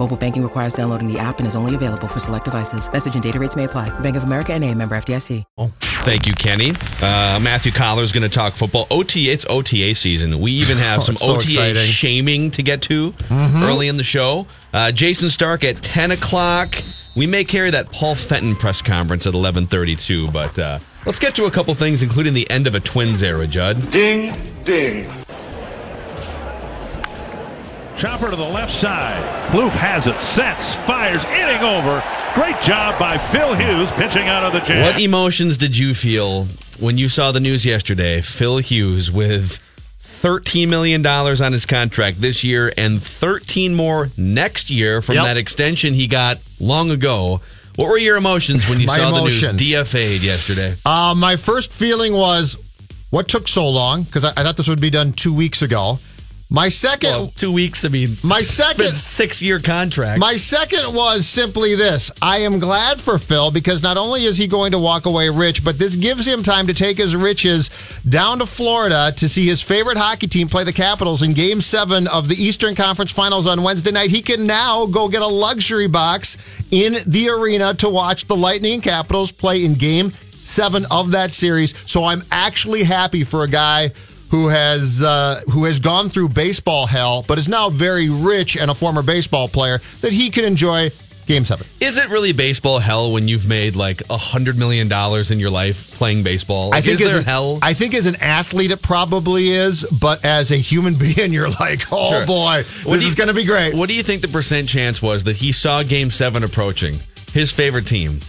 [0.00, 2.90] Mobile banking requires downloading the app and is only available for select devices.
[2.90, 3.90] Message and data rates may apply.
[4.00, 5.44] Bank of America and a member FDIC.
[6.06, 6.70] Thank you, Kenny.
[7.02, 8.86] Uh, Matthew Coller is going to talk football.
[8.90, 10.40] OTA, it's OTA season.
[10.40, 11.74] We even have Oh, some so OTA exciting.
[11.82, 11.90] Mm-hmm.
[11.90, 14.46] shaming to get to early in the show.
[14.72, 16.76] Uh, Jayson Stark at 10 o'clock.
[17.14, 21.44] We may carry that Paul Fenton press conference at 1132, but uh, let's get to
[21.44, 23.90] a couple things, including the end of a Twins era, Judd.
[23.90, 24.32] Ding,
[24.64, 25.10] ding.
[28.00, 29.22] Chopper to the left side.
[29.50, 32.02] Plouffe has it, sets, fires, inning over.
[32.34, 34.82] Great job by Phil Hughes pitching out of the jam.
[34.84, 36.46] What emotions did you feel
[36.78, 38.22] when you saw the news yesterday?
[38.22, 39.60] Phil Hughes with
[40.02, 45.24] $13 million on his contract this year and 13 more next year from Yep.
[45.24, 47.42] that extension he got long ago.
[47.76, 49.42] What were your emotions when you saw emotions.
[49.48, 50.74] the news DFA'd yesterday?
[50.86, 52.56] Uh, my first feeling was,
[53.10, 54.04] what took so long?
[54.04, 55.98] Because I, I thought this would be done two weeks ago.
[56.52, 57.84] My second, Well, two weeks.
[57.84, 60.18] I mean, my second, six year contract.
[60.18, 64.48] my second was simply this: I am glad for Phil because not only is he
[64.48, 67.70] going to walk away rich, but this gives him time to take his riches
[68.08, 72.08] down to Florida to see his favorite hockey team play the Capitals in Game Seven
[72.08, 74.10] of the Eastern Conference Finals on Wednesday night.
[74.10, 76.36] He can now go get a luxury box
[76.72, 81.32] in the arena to watch the Lightning and Capitals play in Game Seven of that
[81.32, 81.74] series.
[81.88, 83.92] So I'm actually happy for a guy
[84.30, 88.70] who has uh, who has gone through baseball hell, but is now very rich and
[88.70, 90.90] a former baseball player, that he can enjoy
[91.26, 91.66] Game Seven.
[91.80, 95.50] Is it really baseball hell when you've made like a hundred million dollars in your
[95.50, 96.70] life playing baseball?
[96.70, 97.58] Like, is as an, hell?
[97.62, 101.82] I think as an athlete, it probably is, but as a human being, you're like,
[101.92, 102.26] oh Sure.
[102.26, 103.74] boy, What this is going to be great.
[103.74, 106.98] What do you think the percent chance was that he saw Game Seven approaching,
[107.32, 108.20] his favorite team,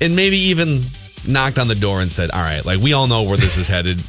[0.00, 0.84] and maybe even
[1.26, 3.66] knocked on the door and said, "All right, like we all know where this is
[3.76, 4.02] headed.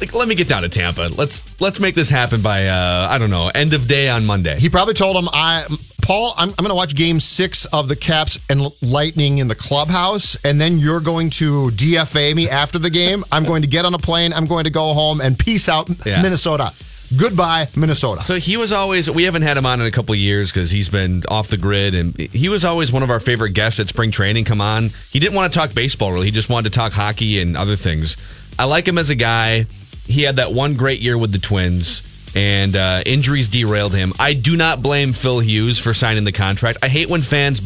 [0.00, 1.08] Like, let me get down to Tampa.
[1.16, 4.58] Let's let's make this happen by uh, I don't know end of day on Monday."
[4.58, 5.66] He probably told him, "I,
[6.02, 9.54] Paul, I'm, I'm going to watch Game Six of the Caps and Lightning in the
[9.54, 13.24] clubhouse, and then you're going to DFA me after the game.
[13.32, 14.32] I'm going to get on a plane.
[14.32, 16.22] I'm going to go home and peace out, Yeah.
[16.22, 16.72] Minnesota.
[17.16, 19.10] Goodbye, Minnesota." So he was always.
[19.10, 21.56] We haven't had him on in a couple of years because he's been off the
[21.56, 24.44] grid, and he was always one of our favorite guests at spring training.
[24.44, 26.26] Come on, he didn't want to talk baseball really.
[26.26, 28.16] He just wanted to talk hockey and other things.
[28.60, 29.64] I like him as a guy.
[30.06, 32.02] He had that one great year with the Twins,
[32.34, 34.12] and uh, injuries derailed him.
[34.18, 36.76] I do not blame Phil Hughes for signing the contract.
[36.82, 37.62] I hate when fans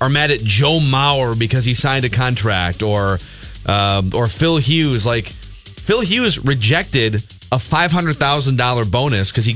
[0.00, 3.18] are mad at Joe Mauer because he signed a contract, or
[3.66, 5.04] um, or Phil Hughes.
[5.04, 9.54] Like Phil Hughes rejected a five hundred thousand dollar bonus because he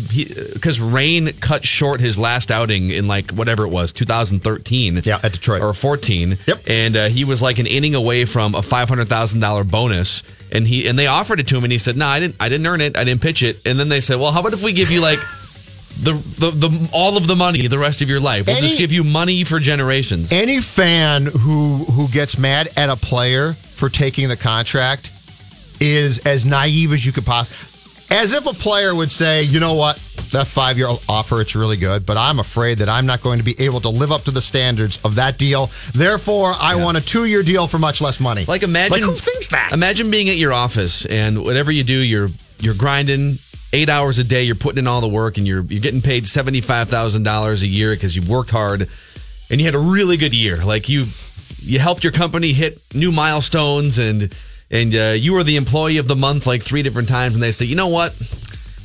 [0.55, 5.01] because Rain cut short his last outing in like whatever it was, two thousand thirteen.
[5.05, 5.63] Yeah, at Detroit.
[5.63, 6.39] or fourteen.
[6.47, 6.63] Yep.
[6.67, 10.23] And uh, he was like an inning away from a five hundred thousand dollar bonus,
[10.53, 12.37] and he and they offered it to him, and he said, "No, I didn't.
[12.39, 12.97] I didn't earn it.
[12.97, 15.01] I didn't pitch it." And then they said, "Well, how about if we give you
[15.01, 15.19] like."
[15.95, 18.47] The, the the all of the money the rest of your life.
[18.47, 20.33] We'll just give you money for generations.
[20.33, 25.11] Any fan who who gets mad at a player for taking the contract
[25.81, 27.72] is as naive as you could possibly.
[28.11, 29.99] As if a player would say, "You know what?
[30.33, 33.45] That five year offer, it's really good, but I'm afraid that I'm not going to
[33.45, 35.71] be able to live up to the standards of that deal.
[35.95, 39.15] Therefore, I want a two year deal for much less money." Like imagine Like, who
[39.15, 39.73] thinks that?
[39.73, 42.31] Imagine being at your office and whatever you do, you're
[42.61, 43.39] you're grinding
[43.73, 44.43] eight hours a day.
[44.45, 47.63] You're putting in all the work, and you're you're getting paid seventy five thousand dollars
[47.63, 48.89] a year because you worked hard,
[49.51, 50.65] and you had a really good year.
[50.65, 51.07] Like you
[51.61, 54.35] you helped your company hit new milestones, and
[54.73, 57.35] and uh, you were the employee of the month like three different times.
[57.35, 58.15] And they say, you know what,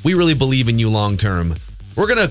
[0.03, 1.55] we really believe in you long term.
[1.95, 2.29] We're gonna.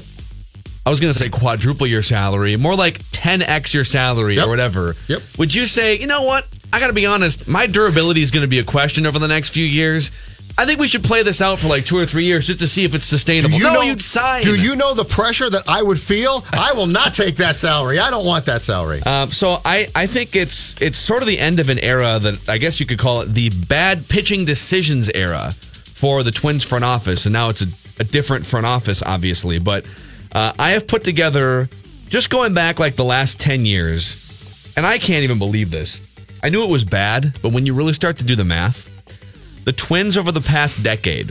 [0.85, 4.47] I was going to say quadruple your salary, more like 10x your salary Yep.
[4.47, 4.95] or whatever.
[5.09, 5.21] Yep.
[5.37, 6.47] Would you say, you know what?
[6.73, 9.27] I got to be honest, my durability is going to be a question over the
[9.27, 10.13] next few years.
[10.59, 12.67] I think we should play this out for like two or three years just to
[12.67, 13.59] see if it's sustainable.
[13.59, 14.43] no, you'd sign.
[14.43, 16.45] Do you know the pressure that I would feel?
[16.53, 17.99] I will not take that salary.
[17.99, 19.03] I don't want that salary.
[19.03, 22.49] Um, so I, I think it's it's sort of the end of an era that
[22.49, 26.85] I guess you could call it the bad pitching decisions era for the Twins front
[26.85, 27.67] office, and now it's a,
[28.01, 29.59] a different front office, obviously.
[29.59, 29.85] But
[30.33, 31.69] uh, I have put together
[32.09, 36.01] just going back like the last ten years, and I can't even believe this.
[36.43, 38.89] I knew it was bad, but when you really start to do the math,
[39.67, 41.31] the Twins over the past decade,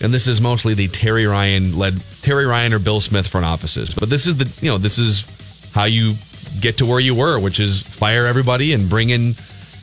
[0.00, 3.94] and this is mostly the Terry Ryan led Terry Ryan or Bill Smith front offices,
[3.94, 5.26] but this is the you know this is
[5.72, 6.14] how you
[6.60, 9.34] get to where you were, which is fire everybody and bring in,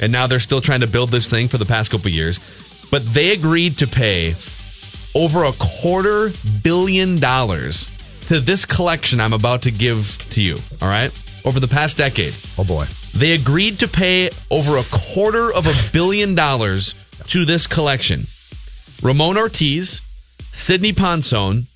[0.02, 2.40] and now they're still trying to build this thing for the past couple years,
[2.92, 4.34] but they agreed to pay
[5.16, 6.32] over a quarter
[6.64, 7.90] billion dollars
[8.28, 10.58] to this collection I'm about to give to you.
[10.82, 11.12] All right,
[11.46, 12.34] over the past decade.
[12.58, 12.86] oh boy.
[13.16, 16.94] They agreed to pay over a quarter of a billion dollars
[17.30, 18.28] to this collection.
[19.02, 20.02] Ramon Ortiz,
[20.52, 21.68] Sidney Ponson,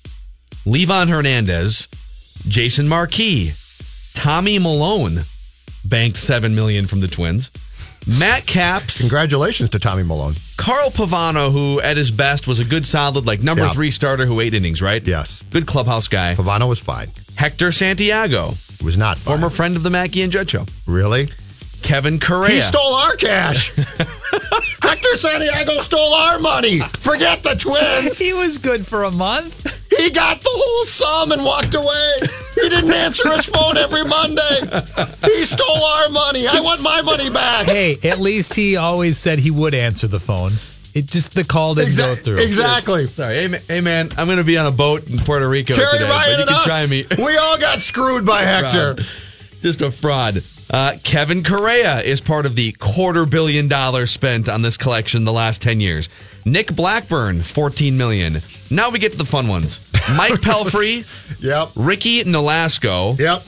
[0.66, 1.88] Livan Hernandez,
[2.48, 3.52] Jason Marquis,
[4.14, 5.24] Tommy Milone
[5.84, 7.50] banked seven million from the Twins.
[8.06, 10.34] Matt Capps, Congratulations to Tommy Milone.
[10.58, 13.72] Carl Pavano, who at his best was a good solid like number Yeah.
[13.72, 15.04] three starter who ate innings, right?
[15.06, 15.42] Yes.
[15.50, 16.34] Good clubhouse guy.
[16.34, 17.10] Pavano was fine.
[17.36, 19.38] Hector Santiago, was not fine.
[19.38, 20.66] former friend of the Mackey and Judd show.
[20.86, 21.28] Really?
[21.82, 22.54] Kevin Correia.
[22.56, 23.72] He stole our cash.
[24.94, 26.78] Hector Santiago stole our money.
[27.00, 28.16] Forget the twins.
[28.16, 29.82] He was good for a month.
[29.90, 32.12] He got the whole sum and walked away.
[32.54, 34.60] He didn't answer his phone every Monday.
[35.24, 36.46] He stole our money.
[36.46, 37.66] I want my money back.
[37.66, 40.52] Hey, at least he always said he would answer the phone.
[40.94, 42.38] It just the call didn't go through.
[42.38, 43.08] exactly.
[43.08, 45.74] Sorry, hey, ma- hey man, I'm going to be on a boat in Puerto Rico
[45.74, 46.64] Terry today, Ryan but you and can us.
[46.64, 47.04] try me.
[47.18, 48.96] We all got screwed by Hector.
[49.60, 50.44] Just a fraud.
[50.74, 55.32] Uh, Kevin Correia is part of the quarter billion dollars spent on this collection the
[55.32, 56.08] last 10 years.
[56.44, 58.40] Nick Blackburn, 14 million.
[58.72, 59.80] Now we get to the fun ones.
[60.16, 61.06] Mike Pelfrey,
[61.40, 61.70] Yep.
[61.76, 63.44] Ricky Nolasco, Yep.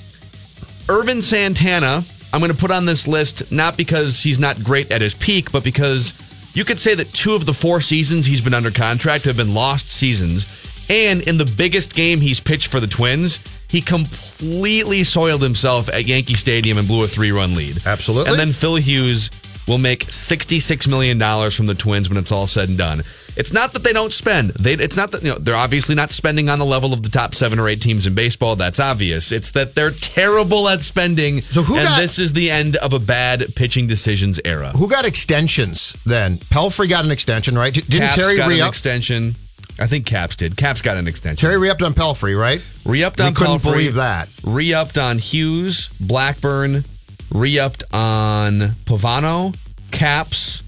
[0.88, 5.00] Ervin Santana, I'm going to put on this list not because he's not great at
[5.00, 6.14] his peak, but because
[6.54, 9.52] you could say that two of the four seasons he's been under contract have been
[9.52, 10.46] lost seasons.
[10.88, 16.06] And in the biggest game he's pitched for the Twins, he completely soiled himself at
[16.06, 17.82] Yankee Stadium and blew a three run lead.
[17.86, 18.30] Absolutely.
[18.30, 19.30] And then Phil Hughes
[19.66, 21.18] will make $66 million
[21.50, 23.02] from the Twins when it's all said and done.
[23.36, 24.50] It's not that they don't spend.
[24.50, 27.10] They, it's not that you know they're obviously not spending on the level of the
[27.10, 28.56] top seven or eight teams in baseball.
[28.56, 29.30] That's obvious.
[29.30, 31.42] It's that they're terrible at spending.
[31.42, 34.70] So who and got- this is the end of a bad pitching decisions era.
[34.70, 36.38] Who got extensions then?
[36.38, 37.74] Pelfrey got an extension, right?
[37.74, 38.68] Didn't Capps Terry got an re-up?
[38.70, 39.34] extension.
[39.78, 40.56] I think Capps did.
[40.56, 41.46] Capps got an extension.
[41.46, 42.62] Terry re-upped on Pelfrey, right?
[42.84, 44.28] re-upped We on couldn't Pelfrey, believe that.
[44.42, 46.84] Re-upped on Hughes, Blackburn,
[47.30, 49.54] re-upped on Pavano,
[49.90, 50.62] Capps,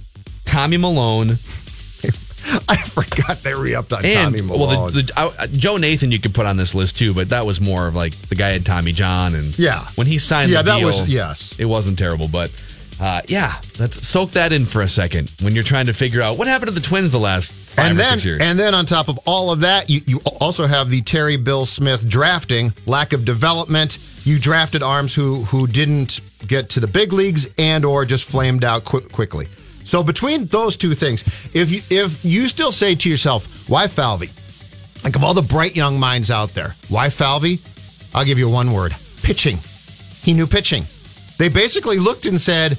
[0.45, 1.31] Tommy Milone,
[2.69, 4.61] I forgot they re-upped on and Tommy Milone.
[4.69, 7.45] well, the, the uh, Joe Nathan you could put on this list too, but that
[7.45, 9.87] was more of like the guy had Tommy John, and Yeah.
[9.97, 11.55] when he signed Yeah, the that deal, was- yes.
[11.59, 12.51] it wasn't terrible, but
[13.01, 16.37] uh, yeah, let's soak that in for a second when you're trying to figure out
[16.37, 18.41] what happened to the Twins the last five and or then, six years.
[18.43, 21.65] and then on top of all of that, you, you also have the Terry Bill
[21.65, 23.99] Smith drafting, lack of development.
[24.25, 28.65] You drafted arms who who didn't get to the big leagues and or just flamed
[28.65, 29.47] out qui- quickly.
[29.85, 31.23] So between those two things,
[31.55, 34.31] if you if you still say to yourself, why Falvey?
[35.05, 37.61] Like of all the bright young minds out there, why Falvey?
[38.13, 39.59] I'll give you one word: pitching.
[40.23, 40.85] He knew pitching.
[41.39, 42.77] They basically looked and said,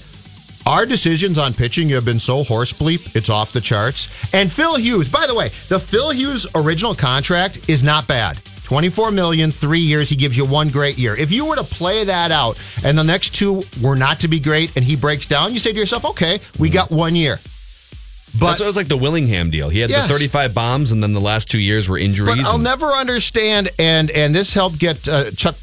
[0.69, 4.07] our decisions on pitching have been so horse bleep, it's off the charts.
[4.33, 8.37] And Phil Hughes, by the way, the Phil Hughes original contract is not bad.
[8.65, 11.15] 24 million, three years, he gives you one great year.
[11.17, 14.39] If you were to play that out and the next two were not to be
[14.39, 17.39] great and he breaks down, you say to yourself, okay, we got one year.
[18.39, 19.69] But what it was like the Willingham deal.
[19.69, 20.07] He had Yes.
[20.07, 22.35] the 35 bombs, and then the last two years were injuries.
[22.35, 25.55] But I'll and- never understand, and and this helped get uh, Chuck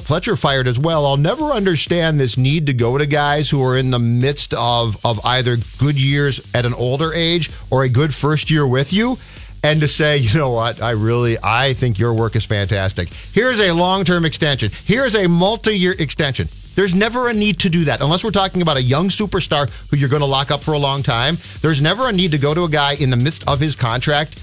[0.00, 1.04] Fletcher fired as well.
[1.04, 4.96] I'll never understand this need to go to guys who are in the midst of
[5.04, 9.18] of either good years at an older age or a good first year with you.
[9.62, 13.10] And to say, you know what, I really, I think your work is fantastic.
[13.32, 14.72] Here's a long term extension.
[14.86, 16.48] Here's a multi year extension.
[16.74, 19.98] There's never a need to do that unless we're talking about a young superstar who
[19.98, 21.36] you're going to lock up for a long time.
[21.60, 24.40] There's never a need to go to a guy in the midst of his contract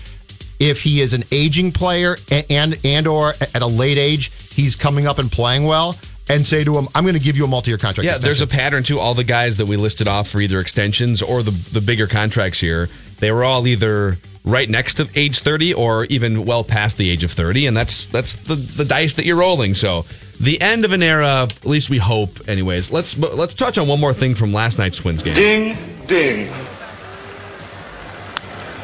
[0.59, 4.75] if he is an aging player and and, and or at a late age he's
[4.75, 5.95] coming up and playing well
[6.27, 8.47] and say to him i'm going to give you a multi-year contract Yeah, there's a
[8.47, 11.81] pattern to all the guys that we listed off for either extensions or the the
[11.81, 12.89] bigger contracts here.
[13.19, 17.23] They were all either right next to age 30 or even well past the age
[17.25, 19.73] of 30 and that's that's the the dice that you're rolling.
[19.73, 20.05] So,
[20.39, 22.91] the end of an era, at least we hope anyways.
[22.91, 25.35] Let's let's touch on one more thing from last night's Twins game.
[25.35, 26.47] Ding, ding.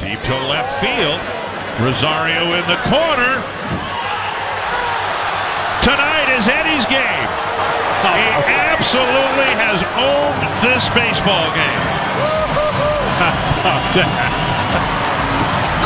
[0.00, 1.45] Deep to left field.
[1.80, 3.42] Rosario in the corner.
[5.84, 7.28] Tonight is Eddie's game.
[8.00, 11.82] He oh, absolutely has owned this baseball game.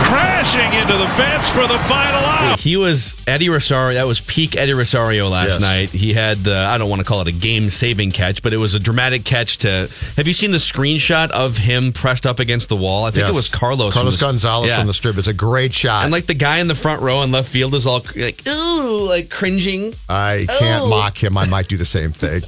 [0.03, 2.59] Crashing into the fence for the final out.
[2.59, 3.95] He was Eddie Rosario.
[3.95, 5.61] That was peak Eddie Rosario last Yes.
[5.61, 5.91] night.
[5.91, 8.57] He had the I don't want to call it a game saving catch, but it
[8.57, 9.89] was a dramatic catch to.
[10.17, 13.05] Have you seen the screenshot of him pressed up against the wall?
[13.05, 13.95] I think it was Carlos.
[13.95, 14.79] Carlos from the- Gonzalez Yeah.
[14.79, 15.19] from the strip.
[15.19, 16.05] It's a great shot.
[16.05, 19.07] And like the guy in the front row in left field is all like, ooh,
[19.09, 19.95] like cringing.
[20.09, 20.89] I can't Oh.
[20.89, 21.37] mock him.
[21.39, 22.43] I might do the same thing.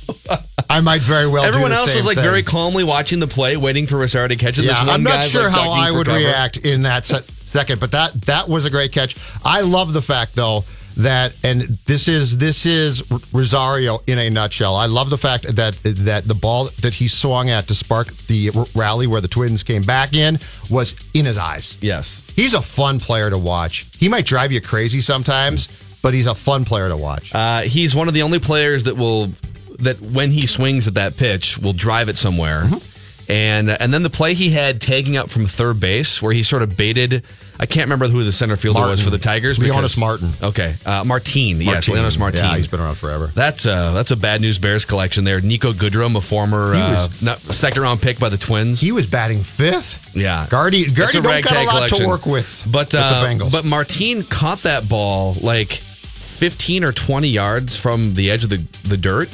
[0.71, 1.45] I might very well.
[1.45, 2.25] Everyone do the else same was like thing.
[2.25, 4.63] very calmly watching the play, waiting for Rosario to catch it.
[4.65, 6.19] Yeah, this one I'm not guy's, sure like, how I would cover.
[6.19, 7.21] react in that se-
[7.53, 9.17] second, but that that was a great catch.
[9.45, 10.65] I love the fact though
[10.97, 14.77] that and this is this is Rosario in a nutshell.
[14.77, 18.51] I love the fact that that the ball that he swung at to spark the
[18.55, 20.39] r- rally where the Twins came back in
[20.71, 21.79] was in his eyes.
[21.81, 22.23] Yes.
[22.35, 23.87] He's a fun player to watch.
[23.99, 25.69] He might drive you crazy sometimes,
[26.03, 27.35] but he's a fun player to watch.
[27.35, 29.31] Uh, he's one of the only players that will
[29.79, 32.65] that when he swings at that pitch will drive it somewhere.
[32.65, 32.92] Mm-hmm.
[33.33, 36.61] And and then the play he had tagging up from third base where he sort
[36.61, 37.25] of baited.
[37.59, 39.59] I can't remember who the center fielder was for the Tigers.
[39.59, 40.33] Leonys Martin.
[40.43, 41.63] Okay, uh, Martin.
[41.63, 41.95] Yes, Martin.
[41.95, 42.45] Leonys Martin.
[42.45, 43.29] Yeah, he's been around forever.
[43.29, 45.41] That's a that's a bad news Bears collection there.
[45.41, 48.83] Niko Goodrum, a former uh, not, second round pick by the Twins.
[48.83, 50.15] He was batting fifth.
[50.15, 51.99] Yeah, Guardy, Guardy don't got a lot collection.
[52.01, 52.67] to work with.
[52.71, 53.53] But with uh, the Bengals.
[53.53, 58.59] but Martine caught that ball like 15 or 20 yards from the edge of the
[58.85, 59.31] the dirt.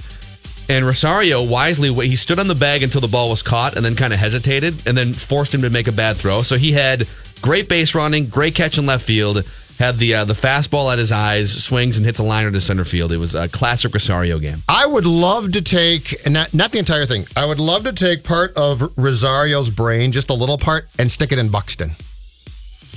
[0.69, 3.97] And Rosario wisely he stood on the bag until the ball was caught and then
[3.97, 6.43] kind of hesitated and then forced him to make a bad throw.
[6.43, 7.09] So he had
[7.41, 9.45] great base running, great catch in left field,
[9.79, 12.85] had the uh, the fastball at his eyes, swings and hits a liner to center
[12.85, 13.13] field.
[13.13, 14.63] It was a classic Rosario game.
[14.69, 17.93] I would love to take, and not, not the entire thing, I would love to
[17.93, 21.93] take part of Rosario's brain, just a little part, and stick it in Buxton.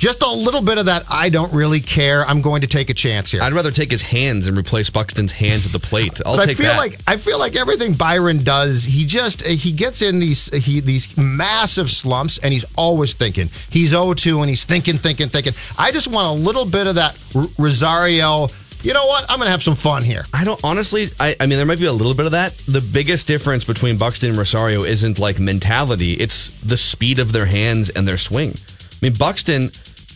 [0.02, 2.26] Just a little bit of that, I don't really care.
[2.26, 3.44] I'm going to take a chance here.
[3.44, 6.20] I'd rather take his hands and replace Buxton's hands at the plate.
[6.26, 6.78] I'll but I feel that.
[6.78, 10.56] like I feel like everything Byron does, he just uh, he gets in these uh,
[10.56, 13.52] he these massive slumps, and he's always thinking.
[13.70, 15.54] He's 0-2 and he's thinking, thinking, thinking.
[15.78, 18.48] I just want a little bit of that R- Rosario.
[18.82, 19.30] You know what?
[19.30, 20.26] I'm going to have some fun here.
[20.34, 21.12] I don't honestly.
[21.20, 22.58] I, I mean, there might be a little bit of that.
[22.68, 27.46] The biggest difference between Buxton and Rosario isn't like mentality; it's the speed of their
[27.46, 28.58] hands and their swing.
[28.58, 29.72] I mean, Buxton,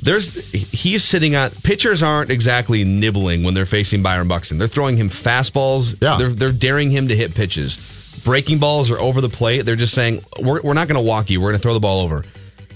[0.06, 4.58] there's he's sitting on pitchers aren't exactly nibbling when they're facing Byron Buxton.
[4.58, 5.96] They're throwing him fastballs.
[6.02, 6.18] Yeah.
[6.18, 7.78] they're they're daring him to hit pitches.
[8.24, 9.64] Breaking balls are over the plate.
[9.66, 11.42] They're just saying we're we're not going to walk you.
[11.42, 12.24] We're going to throw the ball over.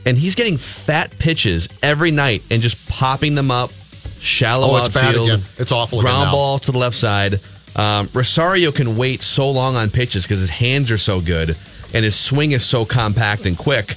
[0.06, 3.72] And he's getting fat pitches every night and just popping them up,
[4.20, 5.30] shallow Oh, it's bad outfield.
[5.30, 5.42] again.
[5.58, 7.40] It's awful Ground balls to the left side.
[7.76, 11.56] Um, Rosario can wait so long on pitches because his hands are so good
[11.94, 13.96] and his swing is so compact and quick.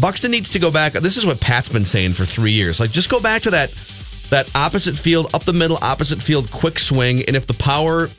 [0.00, 0.92] Buxton needs to go back.
[0.94, 2.80] This is what Pat's been saying for three years.
[2.80, 3.72] Like, just go back to that
[4.30, 7.22] that opposite field, up the middle, opposite field, quick swing.
[7.24, 8.10] And if the power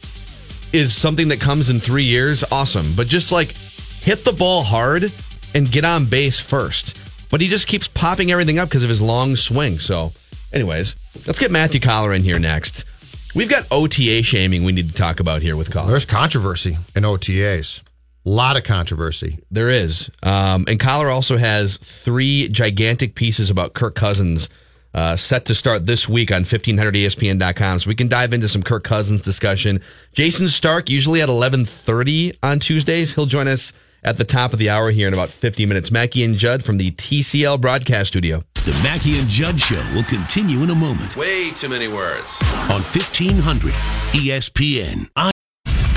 [0.72, 2.94] is something that comes in three years, awesome.
[2.96, 5.12] But just like hit the ball hard
[5.54, 6.98] and get on base first.
[7.30, 9.80] But he just keeps popping everything up because of his long swing.
[9.80, 10.14] So,
[10.54, 12.86] anyways, let's get Matthew Coller in here next.
[13.34, 15.90] We've got OTA shaming we need to talk about here with Coller.
[15.90, 17.84] There's controversy in OTAs.
[18.26, 19.40] A lot of controversy.
[19.52, 20.10] There is.
[20.24, 24.50] Um, and Coller also has three gigantic pieces about Kirk Cousins
[24.96, 27.80] uh, set to start this week on E 1500ESPN.com.
[27.80, 29.82] So we can dive into some Kirk Cousins discussion.
[30.14, 33.14] Jayson Stark, usually at 1130 on Tuesdays.
[33.14, 35.92] He'll join us at the top of the hour here in about 50 minutes.
[35.92, 38.44] Mackey and Judd from the TCL broadcast studio.
[38.66, 42.36] The Mackey and Judd Show will continue in a moment Way too many words.
[42.72, 43.72] on E 1500
[44.14, 45.10] ESPN.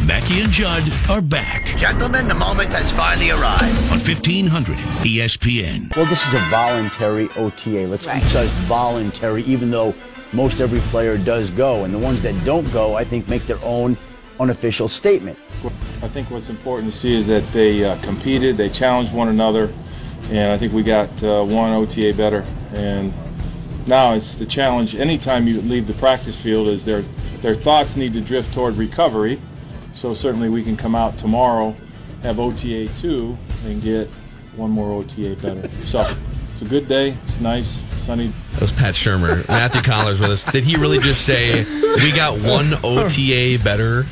[0.08, 3.62] I- Mackey and Judd are back Gentlemen, the moment has finally arrived.
[3.92, 5.94] on E 1500 ESPN.
[5.94, 7.86] Well, this is a voluntary OTA.
[7.86, 9.94] Let's emphasize voluntary, even though
[10.32, 11.84] most every player does go.
[11.84, 13.96] And the ones that don't go, I think, make their own
[14.40, 15.38] unofficial statement.
[16.02, 19.72] I think what's important to see is that they uh, competed, they challenged one another,
[20.30, 22.44] and I think we got uh, one OTA better.
[22.72, 23.12] And
[23.86, 24.94] now it's the challenge.
[24.94, 27.02] Anytime you leave the practice field, is their
[27.42, 29.40] their thoughts need to drift toward recovery.
[29.98, 31.74] So certainly we can come out tomorrow,
[32.22, 33.36] have OTA two,
[33.66, 34.06] and get
[34.54, 35.68] one more OTA better.
[35.86, 36.08] So
[36.52, 37.16] it's a good day.
[37.26, 38.28] It's nice, sunny.
[38.52, 39.46] That was Pat Shurmur.
[39.48, 40.44] Matthew Coller's with us.
[40.44, 41.64] Did he really just say,
[41.96, 44.06] we got one OTA better?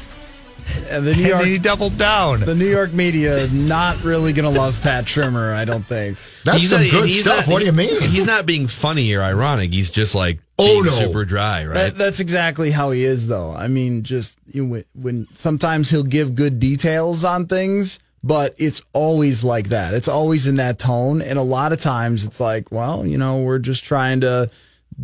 [0.91, 2.41] And the New York, then he doubled down.
[2.41, 5.53] the New York media is not really going to love Pat Shurmur.
[5.55, 6.19] I don't think.
[6.43, 7.47] That's He's some not- good stuff.
[7.47, 8.01] not- what do you mean?
[8.01, 9.73] He's not being funny or ironic.
[9.73, 10.91] He's just like Oh, being no.
[10.93, 11.75] super dry, right?
[11.75, 13.53] That, that's exactly how he is, though.
[13.53, 18.55] I mean, just you know, when, when sometimes he'll give good details on things, but
[18.59, 19.95] it's always like that.
[19.95, 21.21] It's always in that tone.
[21.21, 24.51] And a lot of times it's like, well, you know, we're just trying to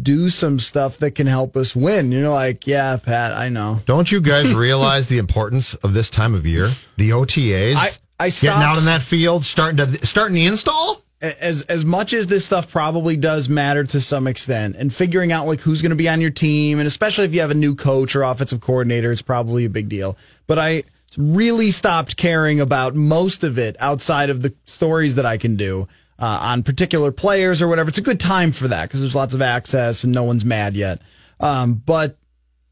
[0.00, 2.12] do some stuff that can help us win.
[2.12, 3.80] You're like, yeah, Pat, I know.
[3.84, 6.68] Don't you guys realize the importance of this time of year?
[6.96, 11.02] The OTAs, I- I getting out in that field, starting to starting the install.
[11.22, 15.46] As as much as this stuff probably does matter to some extent and figuring out
[15.46, 17.74] like who's going to be on your team and especially if you have a new
[17.74, 20.82] coach or offensive coordinator it's probably a big deal but i
[21.16, 25.86] really stopped caring about most of it outside of the stories that i can do
[26.18, 29.32] uh, on particular players or whatever it's a good time for that because there's lots
[29.32, 31.00] of access and no one's mad yet
[31.38, 32.16] um, but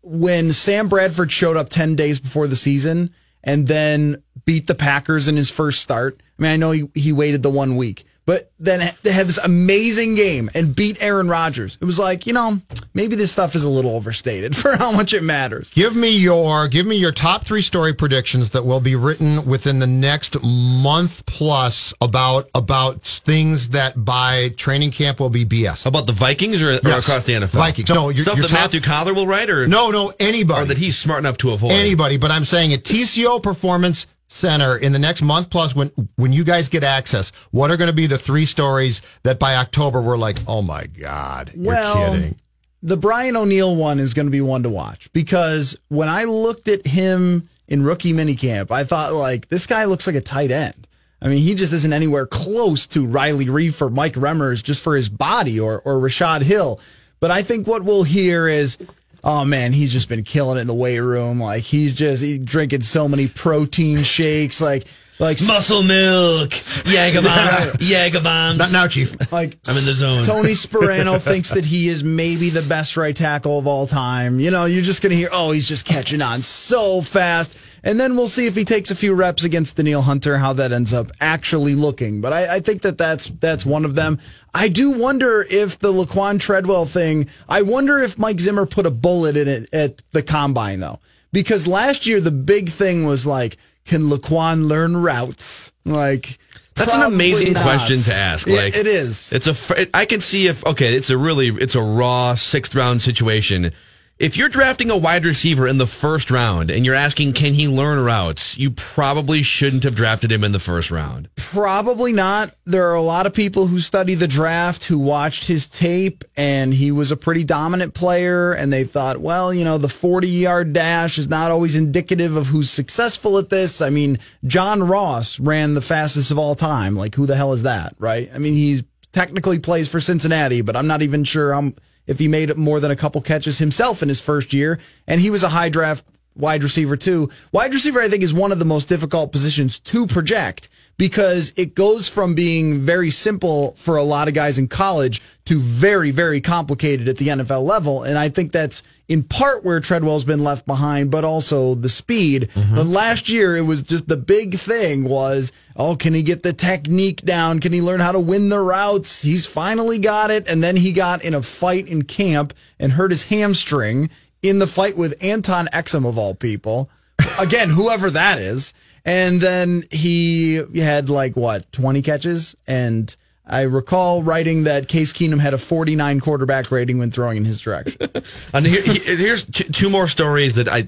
[0.03, 3.13] when Sam Bradford showed up 10 days before the season
[3.45, 6.23] and then beat the Packers in his first start.
[6.39, 9.39] I mean, I know he, he waited the one week, but then they had this
[9.39, 11.79] amazing game and beat Aaron Rodgers.
[11.81, 12.61] It was like, you know,
[12.95, 15.71] maybe this stuff is a little overstated for how much it matters.
[15.73, 19.79] Give me your give me your top three story predictions that will be written within
[19.79, 25.87] the next month plus about about things that by training camp will be BS.
[25.87, 27.49] About the Vikings or, or across the NFL?
[27.51, 27.89] Vikings.
[27.91, 30.63] No, your- stuff your that top- Matthew Coller will write, or No, no, anybody.
[30.63, 31.73] or that he's smart enough to avoid.
[31.73, 36.33] anybody, but I'm saying a TCO Performance Center in the next month plus when when
[36.33, 40.01] you guys get access, what are going to be the three stories that by October
[40.01, 42.37] we're like, oh my god, you're Well, kidding.
[42.81, 46.69] the Brian O'Neill one is going to be one to watch because when I looked
[46.69, 50.87] at him in rookie minicamp, I thought like this guy looks like a tight end.
[51.21, 54.95] I mean, he just isn't anywhere close to Riley Reiff or Mike Remmers just for
[54.95, 56.79] his body or or Rashod Hill.
[57.19, 58.79] But I think what we'll hear is,
[59.25, 61.41] oh man, he's just been killing it in the weight room.
[61.41, 64.87] Like he's just he drinking so many protein shakes, like
[65.21, 68.59] like Muscle milk, Jager bombs, Jager bombs.
[68.59, 69.31] Not now, Chief.
[69.31, 70.25] like I'm in the zone.
[70.25, 74.41] Tony Sparano thinks that he is maybe the best right tackle of all time.
[74.41, 77.55] You know, you're just going to hear, oh, he's just catching on so fast.
[77.83, 80.73] And then we'll see if he takes a few reps against Danielle Hunter, how that
[80.73, 82.21] ends up actually looking.
[82.21, 84.19] But I, I think that that's, that's one of them.
[84.53, 88.91] I do wonder if the Laquan Treadwell thing, I wonder if Mike Zimmer put a
[88.91, 90.99] bullet in it at the combine, though.
[91.33, 95.73] Because last year, the big thing was like, can Laquan learn routes?
[95.85, 96.39] Like,
[96.75, 97.63] That's an amazing not.
[97.63, 98.47] question to ask.
[98.47, 99.33] Like it is.
[99.33, 99.97] a.
[99.97, 103.73] I can see if okay, it's a really it's a raw sixth round situation.
[104.21, 107.67] If you're drafting a wide receiver in the first round and you're asking can he
[107.67, 111.31] learn routes, you probably shouldn't have drafted him in the first round.
[111.37, 112.55] Probably not.
[112.67, 116.75] There are a lot of people who study the draft who watched his tape and
[116.75, 120.75] he was a pretty dominant player and they thought, well, you know, the 40 yard
[120.75, 123.81] dash is not always indicative of who's successful at this.
[123.81, 126.95] I mean, John Ross ran the fastest of all time.
[126.95, 128.31] Like, who the hell is that, right?
[128.35, 131.75] I mean, he technically plays for Cincinnati, but I'm not even sure um,
[132.11, 134.81] if he made more than a couple catches himself in his first year.
[135.07, 137.31] And he was a high draft wide receiver too.
[137.53, 140.69] Wide receiver, I think, is one of the most difficult positions to project
[141.01, 145.59] because it goes from being very simple for a lot of guys in college to
[145.59, 148.03] very, very complicated at the NFL level.
[148.03, 152.51] And I think that's in part where Treadwell's been left behind, but also the speed.
[152.55, 152.75] Mm-hmm.
[152.75, 156.53] But last year, it was just the big thing was, oh, can he get the
[156.53, 157.61] technique down?
[157.61, 159.23] Can he learn how to win the routes?
[159.23, 160.51] He's finally got it.
[160.51, 164.11] And then he got in a fight in camp and hurt his hamstring
[164.43, 166.91] in the fight with Antone Exum of all people.
[167.39, 168.75] Again, whoever that is.
[169.05, 172.57] And then he had like what, 20 catches?
[172.67, 173.15] And
[173.47, 177.61] I recall writing that Case Keenum had a 49 quarterback rating when throwing in his
[177.61, 178.09] direction.
[178.53, 180.87] And here, here's two more stories that I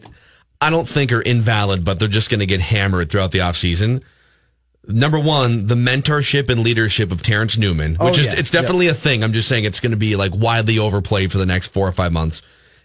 [0.61, 4.03] I don't think are invalid, but they're just going to get hammered throughout the offseason.
[4.87, 8.35] Number one, the mentorship and leadership of Terrence Newman, which Oh, is yeah.
[8.39, 9.23] it's definitely a thing.
[9.25, 11.93] I'm just saying it's going to be like widely overplayed for the next four or
[11.93, 12.43] five months.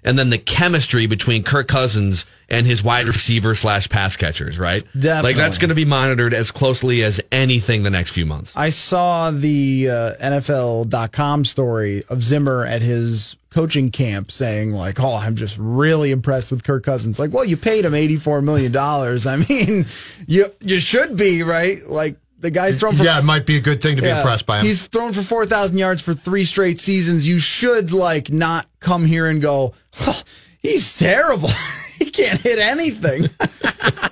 [0.07, 4.81] And then the chemistry between Kirk Cousins and his wide receiver slash pass catchers, right?
[4.95, 8.53] Like that's going to be monitored as closely as anything the next few months.
[8.55, 15.15] I saw the uh, NFL.com story of Zimmer at his coaching camp saying, like, oh,
[15.15, 17.19] I'm just really impressed with Kirk Cousins.
[17.19, 18.75] Like, well, you paid him $84 million.
[18.77, 19.85] I mean,
[20.25, 21.85] you, you should be, right?
[21.87, 24.19] Like, the guy's thrown for Yeah, it might be a good thing to be Yeah.
[24.19, 24.65] impressed by him.
[24.65, 27.27] He's thrown for 4,000 yards for three straight seasons.
[27.27, 29.86] You should, like, not come here and go, "Huh,
[30.59, 31.49] he's terrible.
[31.97, 33.25] he can't hit anything.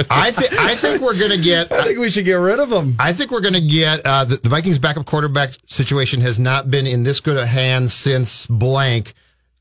[0.09, 1.71] I think I think we're going to get.
[1.71, 2.95] I think we should get rid of him.
[2.99, 6.69] I think we're going to get uh, the, the Vikings' backup quarterback situation has not
[6.69, 9.13] been in this good a hands since blank,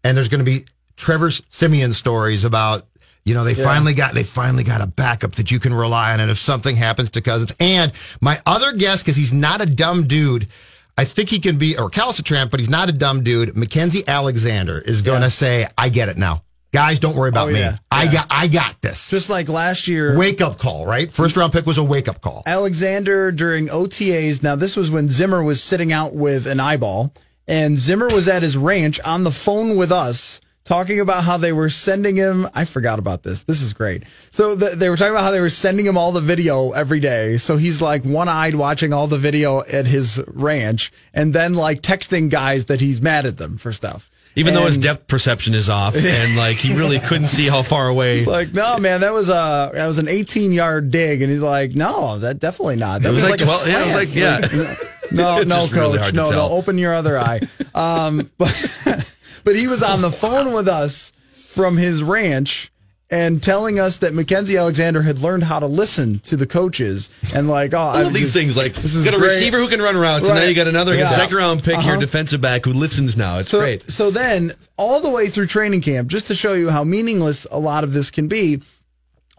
[0.02, 0.64] and there's going to be
[0.96, 2.86] Trevor Siemian stories about
[3.24, 6.20] you know they finally got they finally got a backup that you can rely on,
[6.20, 10.06] and if something happens to Cousins, and my other guess because he's not a dumb
[10.06, 10.48] dude.
[10.96, 13.54] I think he can be, or recalcitrant, but he's not a dumb dude.
[13.54, 16.42] Mackensie Alexander is going to say, I get it now.
[16.72, 17.58] guys, don't worry about Oh, me.
[17.60, 17.76] yeah.
[17.90, 19.08] I got, I got this.
[19.10, 21.10] Just like last year, Wake up call, right?
[21.10, 22.42] First round pick was a wake up call.
[22.46, 24.42] Alexander during OTAs.
[24.42, 27.12] Now, this was when Zimmer was sitting out with an eyeball,
[27.46, 31.52] and Zimmer was at his ranch on the phone with us talking about how they
[31.52, 32.48] were sending him.
[32.54, 33.42] I forgot about this.
[33.44, 34.04] This is great.
[34.30, 37.00] So the, they were talking about how they were sending him all the video every
[37.00, 37.36] day.
[37.36, 41.82] So he's like one eyed watching all the video at his ranch and then like
[41.82, 44.10] texting guys that he's mad at them for stuff.
[44.36, 47.86] Even though his depth perception is off, and like he really couldn't see how far
[47.86, 48.18] away.
[48.18, 51.40] He's like, no, man, that was a that was an 18 yard dig, and he's
[51.40, 53.02] like, no, that definitely not.
[53.02, 54.38] That It was like a 12 yeah, it was like- yeah.
[55.12, 57.42] no, It's no, just really coach, no, no, open your other eye.
[57.76, 62.70] Um, but but he was on the phone with us from his ranch.
[63.10, 67.48] And telling us that Mackensie Alexander had learned how to listen to the coaches and
[67.48, 69.28] like, oh, I I these just- things like this is got a great.
[69.28, 71.06] receiver who can run routes, and now you got another Yeah.
[71.06, 72.00] second round pick, your Uh-huh.
[72.00, 73.38] defensive back who listens now.
[73.38, 73.88] It's so, great.
[73.92, 77.58] So then, all the way through training camp, just to show you how meaningless a
[77.60, 78.62] lot of this can be,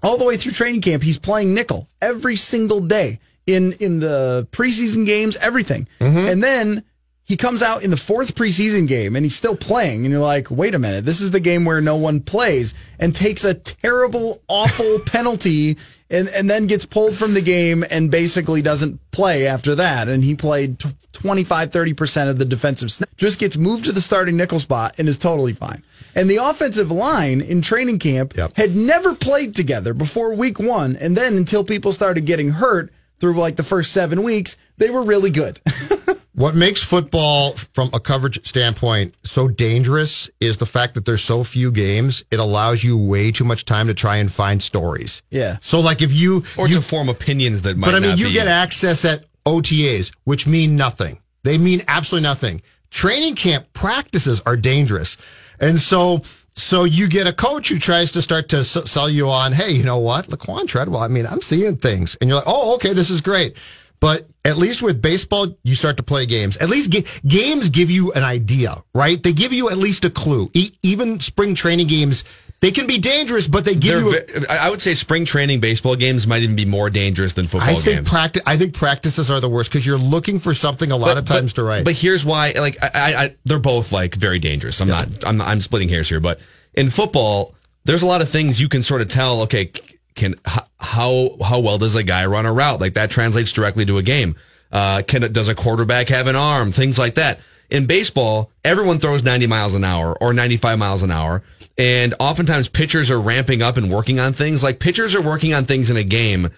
[0.03, 4.47] all the way through training camp, he's playing nickel every single day in in the
[4.51, 5.87] preseason games, everything.
[5.99, 6.83] And then
[7.25, 10.49] he comes out in the fourth preseason game and he's still playing, and you're like,
[10.51, 14.41] wait a minute, this is the game where no one plays, and takes a terrible,
[14.47, 15.77] awful penalty.
[16.07, 20.07] And, and then gets pulled from the game and basically doesn't play after that.
[20.07, 23.09] And he played tw- 25, 30% of the defensive snap.
[23.17, 25.81] Just gets moved to the starting nickel spot and is totally fine.
[26.13, 30.95] And the offensive line in training camp had never played together before week one.
[30.95, 35.01] And then until people started getting hurt through like the first seven weeks, they were
[35.01, 35.59] really good.
[36.35, 41.45] What makes football, from a coverage standpoint, so dangerous is the fact that there's so
[41.45, 42.25] few games.
[42.29, 45.23] It allows you way too much time to try and find stories.
[45.29, 45.57] Yeah.
[45.61, 48.19] So, like, if you Or you to form opinions that might but I mean, not
[48.19, 51.19] you be- get access at OTAs, which mean nothing.
[51.43, 52.61] They mean absolutely nothing.
[52.91, 55.17] Training camp practices are dangerous.
[55.61, 56.21] And so,
[56.55, 59.83] so you get a coach who tries to start to sell you on, hey, you
[59.83, 60.27] know what?
[60.27, 62.17] Laquan Treadwell, I mean, I'm seeing things.
[62.19, 63.55] And you're like, oh, okay, this is great.
[64.05, 66.57] But at least with baseball, you start to play games.
[66.57, 69.21] At least ga- games give you an idea, right?
[69.21, 70.51] They give you at least a clue.
[70.53, 72.23] E- even spring training games,
[72.59, 75.59] they can be dangerous, but they give They're you a, I would say spring training
[75.59, 78.07] baseball games might even be more dangerous than football I games.
[78.07, 78.47] think.
[78.47, 81.53] I think practices are the worst because you're looking for something a lot of times
[81.53, 81.83] to write.
[81.83, 84.81] But here's why: like I, I, I they're both like very dangerous.
[84.81, 85.07] I'm not.
[85.25, 86.39] I'm, I'm splitting hairs here, but
[86.75, 89.41] in football, there's a lot of things you can sort of tell.
[89.41, 89.71] Okay,
[90.15, 92.82] can how how well does a guy run a route?
[92.82, 94.36] Like that translates directly to a game.
[94.71, 96.71] Uh, can does a quarterback have an arm?
[96.71, 97.39] Things like that.
[97.69, 101.43] In baseball, everyone throws 90 miles an hour or 95 miles an hour.
[101.78, 104.63] And oftentimes pitchers are ramping up and working on things.
[104.63, 106.51] Like pitchers are working on things in a game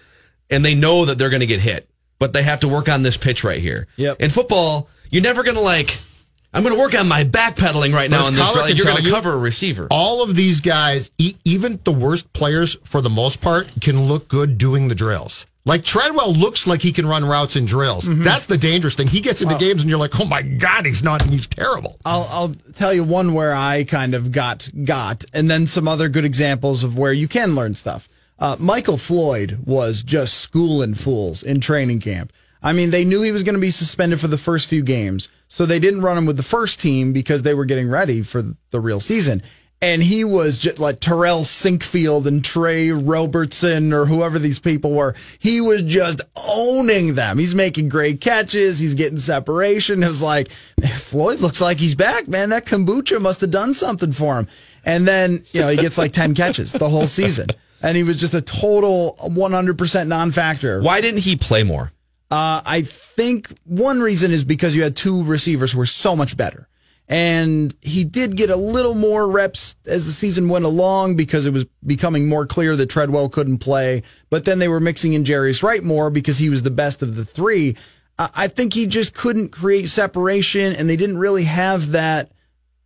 [0.50, 3.02] and they know that they're going to get hit, but they have to work on
[3.02, 3.86] this pitch right here.
[3.96, 4.20] Yep.
[4.20, 5.98] In football, you're never going to like,
[6.52, 8.42] I'm going to work on my backpedaling right now as on this.
[8.42, 9.86] Coller Like, you're going to cover a receiver.
[9.90, 14.28] all of these guys, e- even the worst players for the most part, can look
[14.28, 15.46] good doing the drills.
[15.66, 18.08] Like Treadwell looks like he can run routes in drills.
[18.08, 18.22] Mm-hmm.
[18.22, 19.06] That's the dangerous thing.
[19.06, 21.20] He gets into games and you're like, oh my god, he's not.
[21.22, 21.98] He's terrible.
[22.06, 26.08] I'll I'll tell you one where I kind of got got, and then some other
[26.08, 28.08] good examples of where you can learn stuff.
[28.38, 32.32] Uh, Michael Floyd was just schooling fools in training camp.
[32.62, 35.30] I mean, they knew he was going to be suspended for the first few games,
[35.46, 38.54] so they didn't run him with the first team because they were getting ready for
[38.70, 39.42] the real season.
[39.80, 45.14] And he was just like Terrell Sinkfield and Trey Robertson or whoever these people were.
[45.38, 47.38] He was just owning them.
[47.38, 48.80] He's making great catches.
[48.80, 50.02] He's getting separation.
[50.02, 50.50] It was like,
[50.96, 52.50] Floyd looks like he's back, man.
[52.50, 54.48] That kombucha must have done something for him.
[54.84, 57.46] And then, you know, he gets like 10 catches the whole season.
[57.80, 60.82] And he was just a total 100% non factor.
[60.82, 61.92] Why didn't he play more?
[62.30, 66.36] Uh, I think one reason is because you had two receivers who were so much
[66.36, 66.68] better.
[67.10, 71.54] And he did get a little more reps as the season went along because it
[71.54, 74.02] was becoming more clear that Treadwell couldn't play.
[74.28, 77.14] But then they were mixing in Jarius Wright more because he was the best of
[77.14, 77.76] the three.
[78.18, 82.30] I I think he just couldn't create separation and they didn't really have that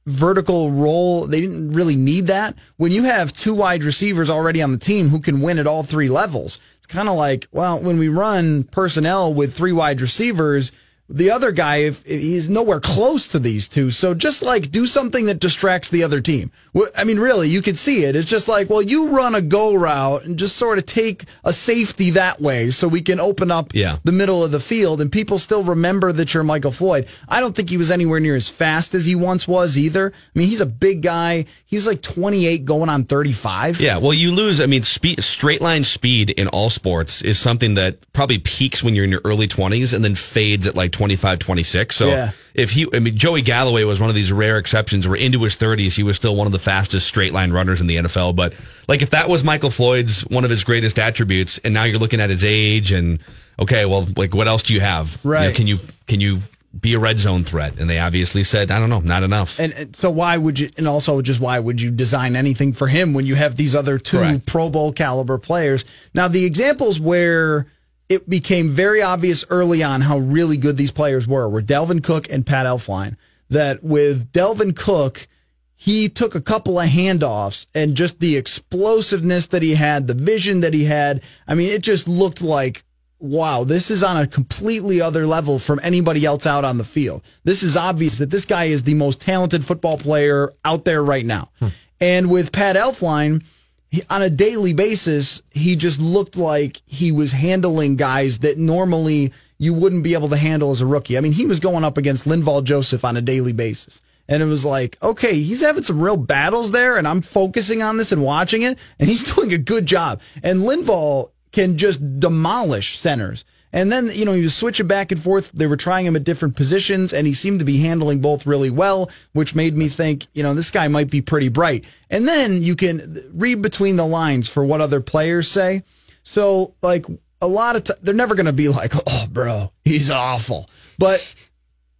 [0.07, 1.26] vertical role.
[1.26, 2.57] They didn't really need that.
[2.76, 5.83] When you have two wide receivers already on the team who can win at all
[5.83, 10.73] three levels, it's kind of like, well, when we run personnel with three wide receivers,
[11.12, 13.90] the other guy, if, he's nowhere close to these two.
[13.90, 16.51] So just like do something that distracts the other team.
[16.96, 18.16] I mean, really, you could see it.
[18.16, 21.53] It's just like, well, you run a go route and just sort of take a
[21.53, 23.98] safety that way so we can open up Yeah.
[24.05, 27.07] the middle of the field and people still remember that you're Michael Floyd.
[27.29, 30.12] I don't think he was anywhere near as fast as he once was either.
[30.14, 31.44] I mean, he's a big guy.
[31.66, 33.81] He's like 28 going on 35.
[33.81, 34.61] Yeah, well, you lose.
[34.61, 38.94] I mean, speed, straight line speed in all sports is something that probably peaks when
[38.94, 41.97] you're in your early 20s and then fades at like 25, 26.
[41.97, 42.31] So Yeah.
[42.55, 45.57] if he, I mean, Joey Galloway was one of these rare exceptions where into his
[45.57, 48.37] 30s, he was still one of the fastest straight line runners in the NFL.
[48.37, 48.55] But
[48.87, 52.21] like if that was Michael Floyd's one of his greatest attributes, and now you're looking
[52.21, 53.19] at his age and
[53.59, 55.19] okay, well, like what else do you have?
[55.25, 55.55] You know, Right.
[55.57, 56.38] can you, can you
[56.81, 57.75] be a red zone threat?
[57.81, 59.59] And they obviously said, I don't know, not enough.
[59.59, 60.71] And, and so why would you?
[60.77, 63.99] And also, just why would you design anything for him when you have these other
[63.99, 64.47] two Correct.
[64.47, 65.85] Pro Bowl caliber players?
[66.15, 67.67] Now, the examples where
[68.12, 72.31] it became very obvious early on how really good these players were were Dalvin Cook
[72.31, 73.16] and Pat Elflein.
[73.48, 75.29] That with Dalvin Cook,
[75.77, 80.61] he took a couple of handoffs and just the explosiveness that he had, the vision
[80.61, 81.22] that he had.
[81.46, 82.85] I mean, it just looked like
[83.22, 87.22] wow, this is on a completely other level from anybody else out on the field.
[87.44, 91.25] This is obvious that this guy is the most talented football player out there right
[91.25, 91.48] now.
[91.61, 91.68] Hmm.
[92.01, 93.44] And with Pat Elflein,
[93.92, 99.33] he, on a daily basis, he just looked like he was handling guys that normally
[99.59, 101.18] you wouldn't be able to handle as a rookie.
[101.18, 104.00] I mean, he was going up against Linval Joseph on a daily basis.
[104.28, 107.98] And it was like, okay, he's having some real battles there, and I'm focusing on
[107.98, 110.22] this and watching it, and he's doing a good job.
[110.42, 113.44] And Linval can just demolish centers.
[113.73, 115.51] And then, you know, he was switching back and forth.
[115.53, 118.71] They were trying him at different positions, and he seemed to be handling both really
[118.71, 121.87] well, which made me think, you know, this guy might be pretty bright.
[122.11, 125.85] And then you can read between the lines for what other players say.
[126.23, 127.07] So, like,
[127.41, 130.69] a lot of t- they're never going to be like, oh, bro, he's awful.
[130.99, 131.35] But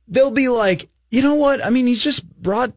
[0.09, 1.65] they'll be like, you know what?
[1.65, 2.73] I mean, he's just brought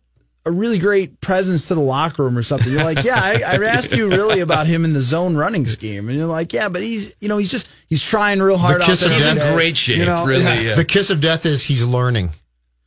[0.45, 2.71] a really great presence to the locker room or something.
[2.71, 6.07] You're like, yeah, I, I asked you really about him in the zone running scheme,
[6.07, 8.81] and you're like, yeah, but he's, you know, he's just he's trying real hard.
[8.81, 10.43] out kiss there of He's in great shape, You know, really.
[10.43, 10.59] yeah.
[10.61, 10.75] yeah.
[10.75, 12.29] The kiss of death is he's learning.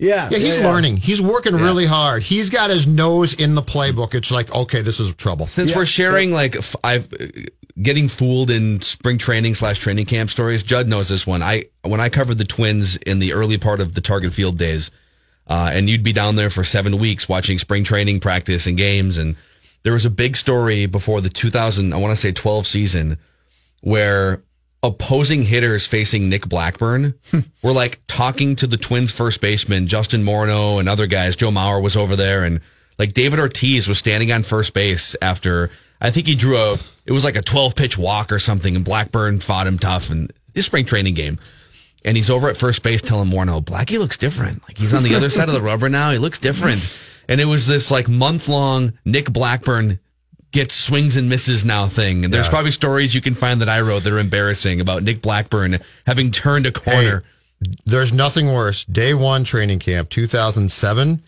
[0.01, 0.71] Yeah, Yeah, he's yeah.
[0.71, 0.99] learning.
[0.99, 2.23] He's working really hard.
[2.23, 4.14] He's got his nose in the playbook.
[4.14, 5.47] It's like, okay, this is trouble.
[5.47, 7.27] Since we're sharing like f- I've uh,
[7.83, 11.42] getting fooled in spring training slash training camp stories, Judd knows this one.
[11.42, 14.92] I when I covered the Twins in the early part of the Target Field days,
[15.48, 19.18] uh, and you'd be down there for seven weeks watching spring training practice and games,
[19.18, 19.37] and
[19.82, 23.18] there was a big story before the 2000 I want to say 12 season
[23.80, 24.42] where
[24.82, 27.14] opposing hitters facing Nick Blackburn
[27.62, 31.37] were like talking to the Twins first baseman Justin Morneau and other guys.
[31.37, 32.61] Joe Mauer was over there, and
[32.98, 37.12] like David Ortiz was standing on first base after I think he drew a it
[37.12, 40.66] was like a 12 pitch walk or something, and Blackburn fought him tough and his
[40.66, 41.38] spring training game.
[42.04, 44.62] And he's over at first base telling Morneau, Blackie looks different.
[44.68, 46.11] Like he's on the other side of the rubber now.
[46.12, 46.87] He looks different.
[47.28, 49.98] And it was this like month long Nick Blackburn
[50.52, 52.24] gets swings and misses now thing.
[52.24, 52.50] And there's Yeah.
[52.50, 56.30] probably stories you can find that I wrote that are embarrassing about Nick Blackburn having
[56.30, 57.24] turned a corner.
[57.84, 58.84] There's nothing worse.
[58.84, 61.20] Day one training camp, 2007.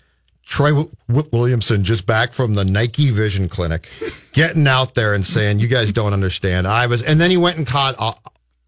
[0.46, 3.88] Troy w- w- Williamson just back from the Nike Vision Clinic,
[4.32, 7.56] getting out there and saying, "You guys don't understand." I was, and then he went
[7.58, 7.94] and caught.
[7.98, 8.12] Uh,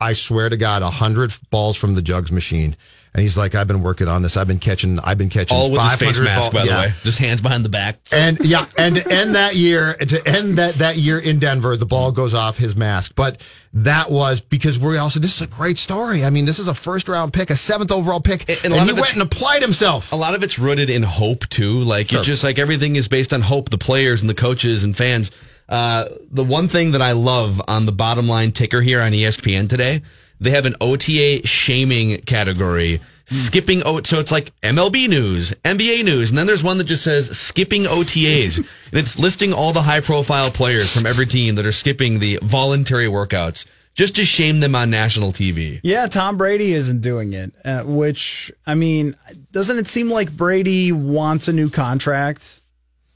[0.02, 2.76] I swear to God, a hundred balls from the jugs machine,
[3.14, 4.36] and he's like, "I've been working on this.
[4.36, 4.98] I've been catching.
[4.98, 6.94] I've been catching All with his face mask, ball- by the way.
[7.04, 7.98] Just hands behind the back.
[8.10, 11.86] And yeah, and to end that year, to end that that year in Denver, the
[11.86, 13.12] ball goes off his mask.
[13.14, 13.40] But
[13.74, 16.24] that was because we also this is a great story.
[16.24, 18.88] I mean, this is a first round pick, a seventh overall pick, And- and, and
[18.90, 20.12] he went and applied himself.
[20.12, 21.80] a lot of it's rooted in hope too.
[21.82, 22.18] Like Sure.
[22.20, 23.70] it's just like everything is based on hope.
[23.70, 25.30] The players and the coaches and fans.
[25.72, 29.70] Uh, the one thing that I love on the bottom line ticker here on ESPN
[29.70, 30.02] today,
[30.38, 33.00] they have an OTA shaming category.
[33.24, 37.04] Skipping O, so it's like MLB news, NBA news, and then there's one that just
[37.04, 38.58] says skipping OTAs,
[38.90, 42.38] and it's listing all the high profile players from every team that are skipping the
[42.42, 45.80] voluntary workouts just to shame them on national TV.
[45.82, 49.14] Yeah, Tom Brady isn't doing it, uh, which, I mean,
[49.52, 52.60] doesn't it seem like Brady wants a new contract?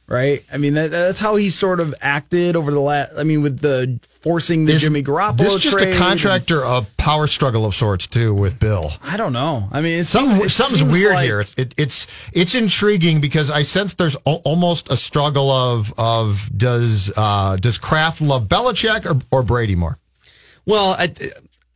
[0.09, 0.45] Right?
[0.53, 3.59] I mean, that, that's how he sort of acted over the last, I mean, with
[3.59, 7.75] the forcing the Is Jimmy Garoppolo This is just a contractor of power struggle of
[7.75, 8.93] sorts too with Bill.
[9.03, 9.69] I don't know.
[9.73, 11.45] I mean, it's Something, something's weird like, here.
[11.57, 17.13] It, it's it's intriguing because I sense there's al- almost a struggle of of does
[17.17, 19.99] uh, does Kraft love Belichick or, or Brady more?
[20.67, 21.13] Well, I,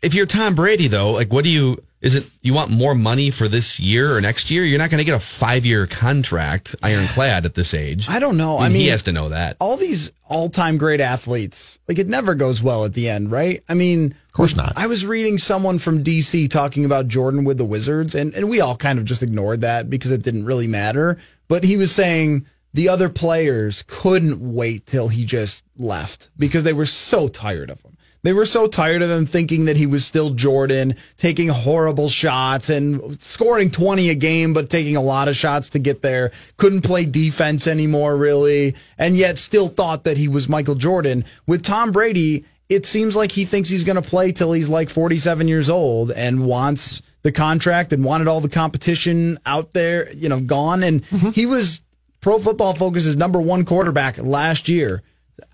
[0.03, 1.83] if you're Tom Brady, though, like, what do you?
[2.01, 4.65] Is it you want more money for this year or next year?
[4.65, 8.09] You're not going to get a five year contract, ironclad, at this age.
[8.09, 8.59] I don't know.
[8.59, 9.57] I mean, I he has to know that.
[9.61, 13.75] all these all-time great athletes like it never goes well at the end right i
[13.75, 14.73] mean of course not.
[14.77, 18.61] i was reading someone from dc talking about jordan with the wizards and, and we
[18.61, 22.47] all kind of just ignored that because it didn't really matter but he was saying
[22.73, 27.83] the other players couldn't wait till he just left because they were so tired of
[27.83, 32.09] him they were so tired of him thinking that he was still Jordan, taking horrible
[32.09, 36.31] shots and scoring 20 a game, but taking a lot of shots to get there.
[36.57, 41.25] Couldn't play defense anymore, really, and yet still thought that he was Michael Jordan.
[41.47, 44.91] With Tom Brady, it seems like he thinks he's going to play till he's like
[44.91, 50.29] 47 years old and wants the contract and wanted all the competition out there, you
[50.29, 50.83] know, gone.
[50.83, 51.31] And mm-hmm.
[51.31, 51.83] he was
[52.21, 55.03] Pro Football Focus's number one quarterback last year.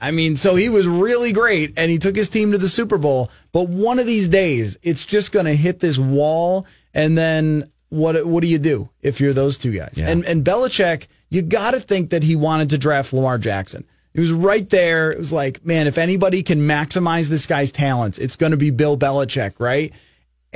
[0.00, 2.98] I mean, so he was really great and he took his team to the Super
[2.98, 3.30] Bowl.
[3.52, 6.66] But one of these days, it's just going to hit this wall.
[6.94, 9.94] And then what, what do you do if you're those two guys?
[9.96, 10.08] Yeah.
[10.08, 13.84] And, and Belichick, you got to think that he wanted to draft Lamar Jackson.
[14.14, 15.10] It was right there.
[15.10, 18.70] It was like, man, if anybody can maximize this guy's talents, it's going to be
[18.70, 19.92] Bill Belichick, right?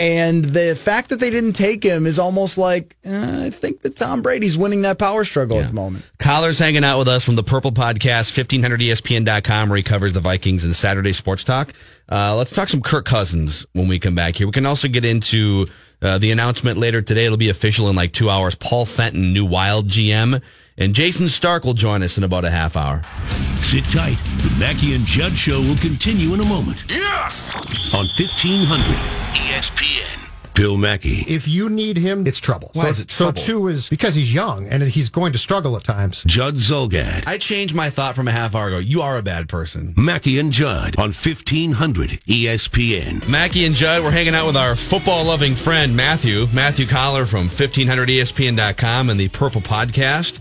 [0.01, 3.97] And the fact that they didn't take him is almost like, eh, I think that
[3.97, 6.09] Tom Brady's winning that power struggle at the moment.
[6.19, 10.65] Coller's hanging out with us from the Purple Podcast, 1500ESPN.com, where he covers the Vikings
[10.65, 11.75] and Saturday Sports Talk.
[12.11, 14.47] Uh, let's talk some Kirk Cousins when we come back here.
[14.47, 15.67] We can also get into
[16.01, 17.27] uh, the announcement later today.
[17.27, 18.55] It'll be official in like two hours.
[18.55, 20.41] Paul Fenton, new Wild GM.
[20.79, 23.05] And Jayson Stark will join us in about a half hour.
[23.61, 24.17] Sit tight.
[24.39, 26.85] The Mackey and Judd Show will continue in a moment.
[26.89, 27.53] Yes!
[27.93, 30.27] On 1500 ESPN.
[30.55, 31.25] Phil Mackey.
[31.27, 32.71] If you need him, it's trouble.
[32.75, 33.41] Why so, is it trouble?
[33.41, 33.63] so trouble?
[33.63, 36.23] two is because he's young and he's going to struggle at times.
[36.25, 37.27] Judd Zulgad.
[37.27, 38.79] I changed my thought from a half hour ago.
[38.79, 39.95] You are a bad person.
[39.97, 43.27] Mackey and Judd on E 1500 ESPN.
[43.29, 47.47] Mackey and Judd, we're hanging out with our football loving friend Matthew, Matthew Coller from
[47.47, 50.41] E 1500ESPN.com and the Purple Podcast.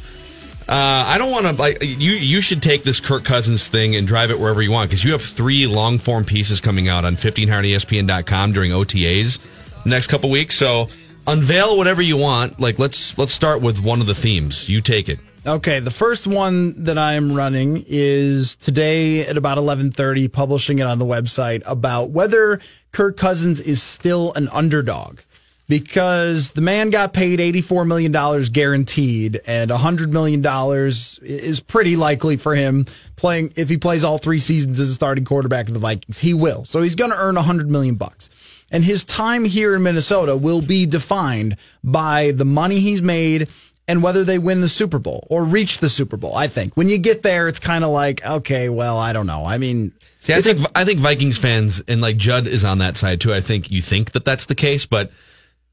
[0.70, 2.12] Uh, I don't want to like you.
[2.12, 5.14] You should take this Kirk Cousins thing and drive it wherever you want because you
[5.14, 9.40] have three long form pieces coming out on 1500ESPN.com during OTAs
[9.84, 10.54] the next couple weeks.
[10.54, 10.88] So
[11.26, 12.60] unveil whatever you want.
[12.60, 14.70] Like let's let's start with one of the themes.
[14.70, 15.20] You take it.
[15.44, 20.86] Okay, the first one that I am running is today at about 11:30 publishing it
[20.86, 22.60] on the website about whether
[22.92, 25.22] Kirk Cousins is still an underdog
[25.70, 31.96] because the man got paid 84 million dollars guaranteed and 100 million dollars is pretty
[31.96, 35.74] likely for him playing if he plays all 3 seasons as a starting quarterback of
[35.74, 36.18] the Vikings.
[36.18, 36.66] He will.
[36.66, 38.30] So he's going to earn 100 million bucks.
[38.72, 43.48] And his time here in Minnesota will be defined by the money he's made
[43.88, 46.36] and whether they win the Super Bowl or reach the Super Bowl.
[46.36, 49.46] I think when you get there, it's kind of like, okay, well, I don't know.
[49.46, 52.98] I mean, See, I think I think Vikings fans and like Judd is on that
[52.98, 53.34] side too.
[53.34, 55.12] I think you think that that's the case, but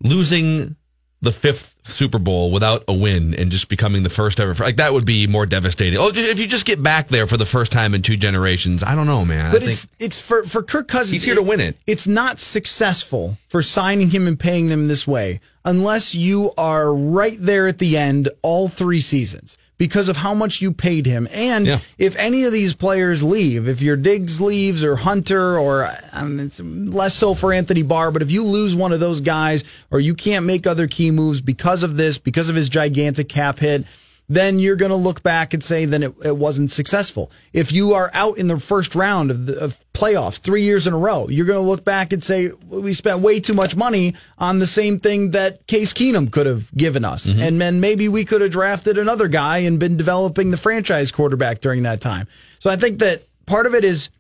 [0.02, 0.76] losing
[1.22, 4.92] the fifth Super Bowl without a win and just becoming the first ever like that
[4.92, 5.98] would be more devastating.
[5.98, 8.94] Oh, if you just get back there for the first time in two generations, I
[8.94, 9.50] don't know, man.
[9.50, 11.12] but I think it's it's for for Kirk Cousins.
[11.12, 11.76] He's here to win it.
[11.86, 17.36] It's not successful for signing him and paying them this way unless you are right
[17.40, 21.28] there at the end all three seasons because of how much you paid him.
[21.32, 21.78] And Yeah.
[21.98, 26.60] if any of these players leave, if your Diggs leaves or Hunter or um, it's
[26.60, 30.14] less so for Anthony Barr, but if you lose one of those guys or you
[30.14, 33.84] can't make other key moves because of this, because of his gigantic cap hit,
[34.28, 37.30] then you're going to look back and say then it, it wasn't successful.
[37.52, 40.94] If you are out in the first round of, the, of playoffs three years in
[40.94, 44.14] a row, you're going to look back and say we spent way too much money
[44.38, 47.40] on the same thing that Case Keenum could have given us, mm-hmm.
[47.40, 51.60] and then maybe we could have drafted another guy and been developing the franchise quarterback
[51.60, 52.26] during that time.
[52.58, 54.10] So I think that part of it is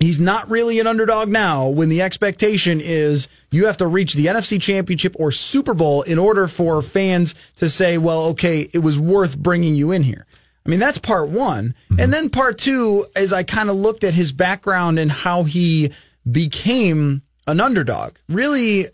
[0.00, 4.26] he's not really an underdog now when the expectation is you have to reach the
[4.26, 8.98] NFC championship or Super Bowl in order for fans to say, well, okay, it was
[8.98, 10.26] worth bringing you in here.
[10.64, 11.74] I mean, that's part one.
[11.98, 15.92] And then part two, is I kind of looked at his background and how he
[16.30, 18.86] became an underdog, really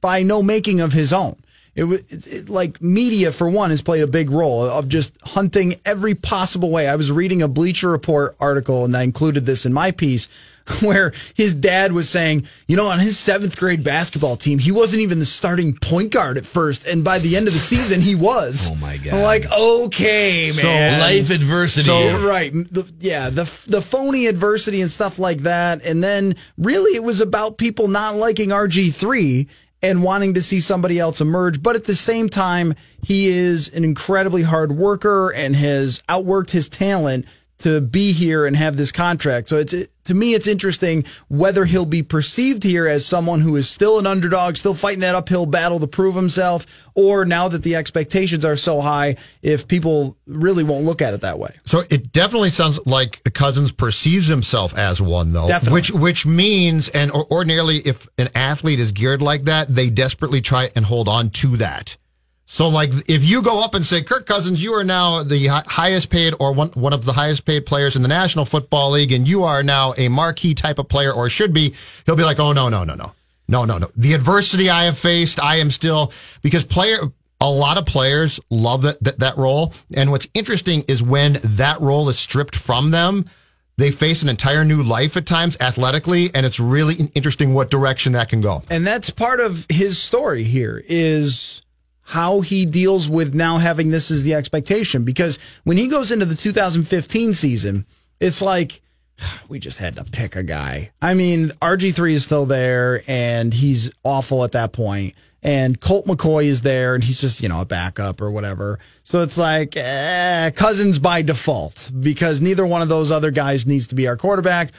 [0.00, 1.36] by no making of his own.
[1.74, 6.14] It was like media for one has played a big role of just hunting every
[6.14, 6.86] possible way.
[6.86, 10.28] I was reading a Bleacher Report article and I included this in my piece
[10.80, 15.00] where his dad was saying, you know, on his seventh grade basketball team, he wasn't
[15.00, 18.14] even the starting point guard at first, and by the end of the season, he
[18.14, 18.68] was.
[18.70, 19.14] Oh my god!
[19.14, 20.98] I'm like, okay, man.
[20.98, 21.86] So life adversity.
[21.86, 26.94] So right, the, yeah, the the phony adversity and stuff like that, and then really
[26.94, 29.48] it was about people not liking RG three
[29.82, 31.62] and wanting to see somebody else emerge.
[31.62, 36.68] But at the same time, he is an incredibly hard worker and has outworked his
[36.68, 37.26] talent
[37.62, 39.48] to be here and have this contract.
[39.48, 43.70] So it's to me, it's interesting whether he'll be perceived here as someone who is
[43.70, 47.76] still an underdog, still fighting that uphill battle to prove himself, or now that the
[47.76, 51.54] expectations are so high, if people really won't look at it that way.
[51.64, 55.46] So it definitely sounds like Cousins perceives himself as one, though.
[55.48, 55.78] Definitely.
[55.78, 60.70] Which which means, and ordinarily, if an athlete is geared like that, they desperately try
[60.74, 61.96] and hold on to that.
[62.52, 66.10] So, like, if you go up and say, Kirk Cousins, you are now the highest
[66.10, 69.26] paid or one, one of the highest paid players in the National Football League, and
[69.26, 71.74] you are now a marquee type of player or should be,
[72.04, 73.14] he'll be like, oh, no, no, no, no.
[73.48, 73.88] No, no, no.
[73.96, 76.12] The adversity I have faced, I am still,
[76.42, 76.98] because player,
[77.40, 79.72] a lot of players love that, that, that role.
[79.94, 83.24] And what's interesting is when that role is stripped from them,
[83.78, 88.12] they face an entire new life at times athletically, and it's really interesting what direction
[88.12, 88.62] that can go.
[88.68, 91.62] And that's part of his story here is
[92.02, 95.04] how he deals with now having this as the expectation.
[95.04, 97.86] Because when he goes into the 2015 season,
[98.20, 98.82] it's like
[99.48, 100.92] we just had to pick a guy.
[101.00, 105.14] I mean, RG3 is still there and he's awful at that point.
[105.44, 108.78] And Colt McCoy is there and he's just, you know, a backup or whatever.
[109.02, 113.88] So it's like eh, Cousins by default because neither one of those other guys needs
[113.88, 114.70] to be our quarterback.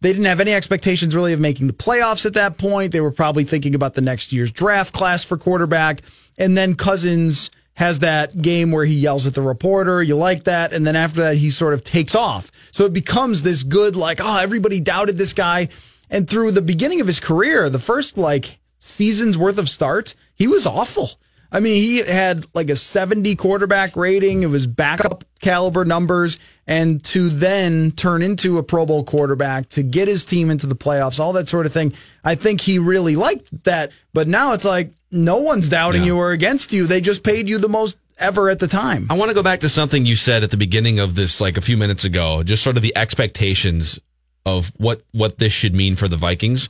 [0.00, 2.92] They didn't have any expectations really of making the playoffs at that point.
[2.92, 6.00] They were probably thinking about the next year's draft class for quarterback.
[6.38, 10.02] And then Cousins has that game where he yells at the reporter.
[10.02, 10.72] You like that.
[10.72, 12.50] And then after that, he sort of takes off.
[12.72, 15.68] So it becomes this good, like, oh, everybody doubted this guy.
[16.08, 20.46] And through the beginning of his career, the first like season's worth of starts, he
[20.46, 21.10] was awful.
[21.52, 24.42] I mean, he had like a 70 quarterback rating.
[24.42, 26.38] It was backup caliber numbers.
[26.66, 30.76] And to then turn into a Pro Bowl quarterback, to get his team into the
[30.76, 31.92] playoffs, all that sort of thing,
[32.22, 33.90] I think he really liked that.
[34.14, 36.08] But now it's like no one's doubting Yeah.
[36.08, 36.86] you or against you.
[36.86, 39.06] They just paid you the most ever at the time.
[39.10, 41.56] I want to go back to something you said at the beginning of this, like
[41.56, 43.98] a few minutes ago, just sort of the expectations
[44.46, 46.68] of what, what this should mean for the Vikings.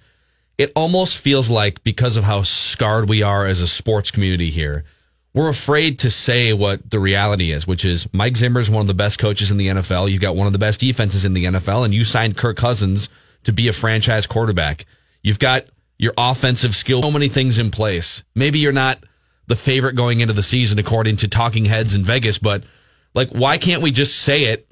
[0.60, 4.84] It almost feels like because of how scarred we are as a sports community here,
[5.32, 8.86] we're afraid to say what the reality is, which is Mike Zimmer is one of
[8.86, 10.10] the best coaches in the NFL.
[10.10, 13.08] You've got one of the best defenses in the NFL, and you signed Kirk Cousins
[13.44, 14.84] to be a franchise quarterback.
[15.22, 15.64] You've got
[15.96, 18.22] your offensive skill, so many things in place.
[18.34, 19.02] Maybe you're not
[19.46, 22.64] the favorite going into the season according to talking heads in Vegas, but
[23.14, 24.70] like, why can't we just say it?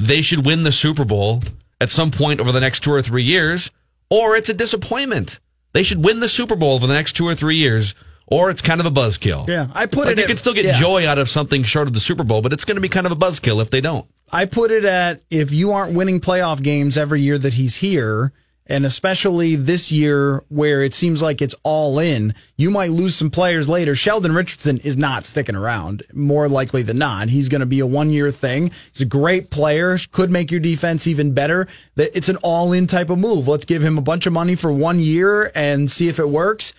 [0.00, 1.44] They should win the Super Bowl
[1.80, 3.70] at some point over the next two or three years,
[4.10, 5.40] or it's a disappointment.
[5.72, 7.94] They should win the Super Bowl over the next two or three years,
[8.26, 9.46] or it's kind of a buzzkill.
[9.48, 10.78] Yeah, I put Like, it You at- can still get yeah.
[10.80, 13.06] joy out of something short of the Super Bowl, but it's going to be kind
[13.06, 14.06] of a buzzkill if they don't.
[14.32, 18.32] I put it at if you aren't winning playoff games every year that he's here,
[18.68, 23.30] and especially this year where it seems like it's all in, you might lose some
[23.30, 23.94] players later.
[23.94, 27.28] Sheldon Richardson is not sticking around, more likely than not.
[27.30, 28.70] He's going to be a one year thing.
[28.92, 31.66] He's a great player, could make your defense even better.
[31.96, 33.48] It's an all in type of move.
[33.48, 36.72] Let's give him a bunch of money for one year and see if it works.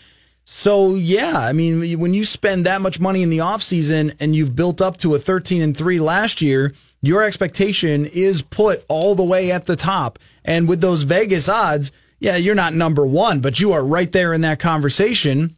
[0.51, 4.55] So yeah, I mean, when you spend that much money in the offseason and you've
[4.55, 9.23] built up to a 13 and 3 last year, your expectation is put all the
[9.23, 10.17] way at the top.
[10.49, 14.33] And with those Vegas odds, yeah, you're not number 1, but you are right there
[14.33, 15.55] in that conversation.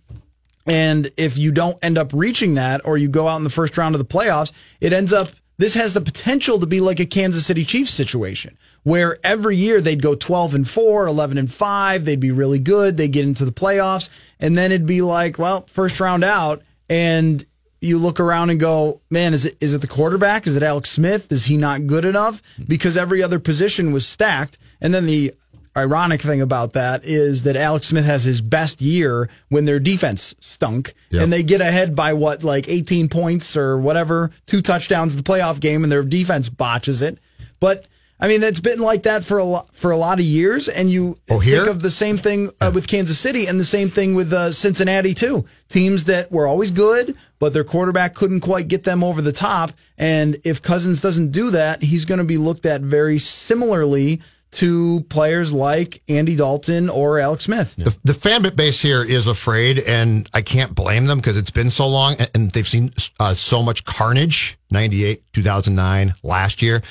[0.67, 3.77] And if you don't end up reaching that or you go out in the first
[3.77, 7.05] round of the playoffs, it ends up this has the potential to be like a
[7.05, 12.03] Kansas City Chiefs situation where every year they'd go 12 and 4, 11 and 5,
[12.03, 15.61] they'd be really good, they get into the playoffs, and then it'd be like, well,
[15.67, 17.45] first round out and
[17.81, 20.45] you look around and go, man, is it is it the quarterback?
[20.47, 21.31] Is it Alex Smith?
[21.31, 22.41] Is he not good enough?
[22.67, 24.57] Because every other position was stacked.
[24.79, 25.33] And then the
[25.75, 30.35] ironic thing about that is that Alex Smith has his best year when their defense
[30.39, 35.17] stunk and they get ahead by what, like 18 points or whatever, two touchdowns in
[35.17, 37.17] the playoff game and their defense botches it.
[37.59, 37.85] But
[38.21, 40.69] I mean, it's been like that for a lot, for a lot of years.
[40.69, 43.89] And you Oh, think of the same thing uh, with Kansas City and the same
[43.89, 45.45] thing with uh, Cincinnati too.
[45.69, 49.71] Teams that were always good, but their quarterback couldn't quite get them over the top.
[49.97, 54.99] And if Cousins doesn't do that, he's going to be looked at very similarly to
[55.09, 57.73] players like Andy Dalton or Alex Smith.
[57.77, 61.71] The, the fan base here is afraid, and I can't blame them because it's been
[61.71, 66.81] so long and, and they've seen uh, so much carnage 98, 2009, last year.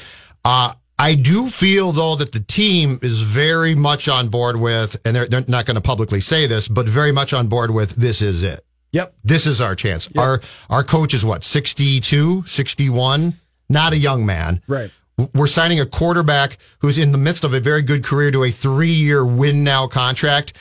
[0.42, 5.16] Uh, I do feel, though, that the team is very much on board with, and
[5.16, 8.20] they're, they're not going to publicly say this, but very much on board with this
[8.20, 8.60] is it.
[8.92, 9.14] Yep.
[9.24, 10.10] This is our chance.
[10.18, 13.34] Our our coach is what, 62, 61?
[13.70, 14.62] Not a young man.
[14.66, 14.90] Right.
[15.34, 18.50] We're signing a quarterback who's in the midst of a very good career to a
[18.50, 20.52] three year win now contract.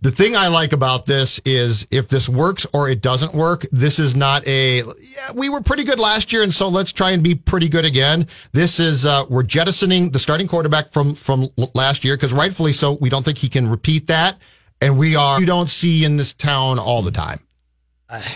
[0.00, 3.98] The thing I like about this is if this works or it doesn't work, this
[3.98, 6.42] is not a, yeah, we were pretty good last year.
[6.42, 8.28] And so let's try and be pretty good again.
[8.52, 12.92] This is, uh, we're jettisoning the starting quarterback from, from last year because rightfully so,
[12.92, 14.36] we don't think he can repeat that.
[14.80, 17.40] And we are, you don't see in this town all the time.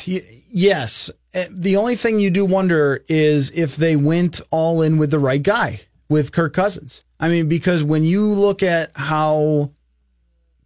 [0.06, 1.10] Y- yes.
[1.34, 5.18] Uh, The only thing you do wonder is if they went all in with the
[5.18, 7.04] right guy, with Kirk Cousins.
[7.20, 9.70] I mean, because when you look at how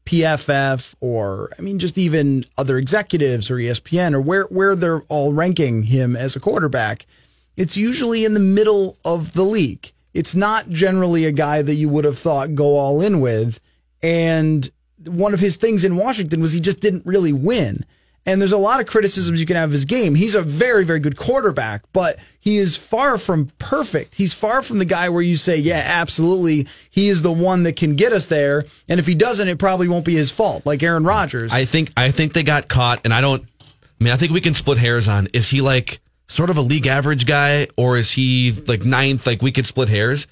[0.06, 5.32] PFF or, I mean, just even other executives or ESPN or where, where they're all
[5.32, 7.06] ranking him as a quarterback,
[7.56, 9.92] it's usually in the middle of the league.
[10.14, 13.60] It's not generally a guy that you would have thought go all in with.
[14.02, 14.70] And
[15.04, 17.84] one of his things in Washington was he just didn't really win.
[18.26, 20.16] And there's a lot of criticisms you can have of his game.
[20.16, 24.16] He's a very, very good quarterback, but he is far from perfect.
[24.16, 27.76] He's far from the guy where you say, yeah, absolutely, he is the one that
[27.76, 28.64] can get us there.
[28.88, 31.52] And if he doesn't, it probably won't be his fault, like Aaron Rodgers.
[31.52, 33.44] I think I think they got caught, and I don't.
[34.00, 36.62] I mean, I think we can split hairs on is he like sort of a
[36.62, 39.26] league average guy, or is he like ninth?
[39.26, 40.26] Like we could split hairs.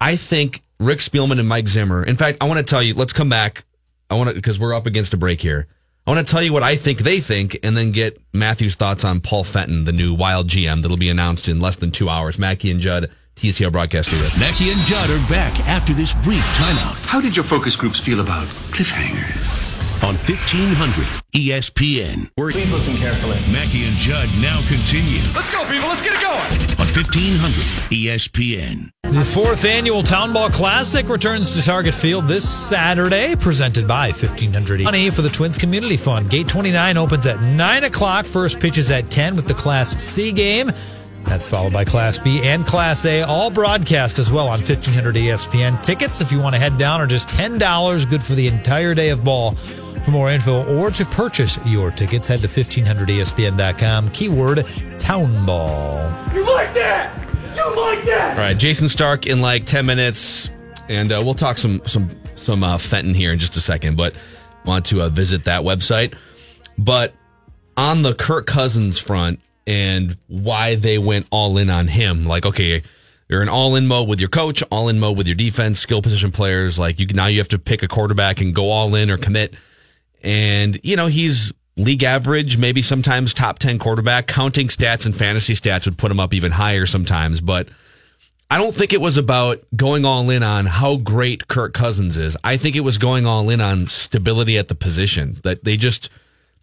[0.00, 2.04] I think Rick Spielman and Mike Zimmer.
[2.04, 2.94] In fact, I want to tell you.
[2.94, 3.64] Let's come back.
[4.10, 5.66] I want to because we're up against a break here.
[6.04, 9.04] I want to tell you what I think they think, and then get Matthew's thoughts
[9.04, 12.40] on Paul Fenton, the new Wild GM that'll be announced in less than two hours.
[12.40, 14.40] Mackey and Judd, TCL Broadcaster studio.
[14.40, 18.18] Mackey and Judd are back after this brief timeout How did your focus groups feel
[18.20, 19.78] about cliffhangers?
[20.02, 22.28] on 1500 ESPN.
[22.36, 23.38] Please listen carefully.
[23.52, 25.88] Mackey and Judd now continue Let's go, people.
[25.88, 26.71] Let's get it going.
[26.96, 28.90] On E 1500 ESPN.
[29.02, 34.82] The fourth annual Town Ball Classic returns to Target Field this Saturday, presented by 1500
[34.82, 36.30] Money for the Twins Community Fund.
[36.30, 38.26] Gate 29 opens at 9 o'clock.
[38.26, 40.70] First pitch is at 10 with the Class C game.
[41.24, 45.82] That's followed by Class B and Class A, all broadcast as well on 1500 ESPN.
[45.82, 49.10] Tickets, if you want to head down, are just $10, good for the entire day
[49.10, 49.54] of ball.
[50.02, 54.10] For more info or to purchase your tickets, head to 1500ESPN.com.
[54.10, 54.66] Keyword
[54.98, 56.12] Town Ball.
[56.34, 57.16] You like that?
[57.56, 58.32] You like that?
[58.32, 60.50] All right, Jayson Stark in like ten minutes,
[60.88, 63.96] and uh, we'll talk some some some uh, Fenton here in just a second.
[63.96, 64.14] But
[64.64, 66.14] want to uh, visit that website.
[66.78, 67.14] But
[67.76, 72.82] on the Kirk Cousins front and why they went all in on him, like okay,
[73.28, 76.02] you're in all in mode with your coach, all in mode with your defense, skill
[76.02, 76.78] position players.
[76.78, 79.54] Like you now you have to pick a quarterback and go all in or commit.
[80.22, 84.26] And you know he's league average, maybe sometimes top 10 quarterback.
[84.26, 87.40] Counting stats and fantasy stats would put him up even higher sometimes.
[87.40, 87.68] But
[88.50, 92.36] I don't think it was about going all in on how great Kirk Cousins is.
[92.44, 95.38] I think it was going all in on stability at the position.
[95.42, 96.10] That they just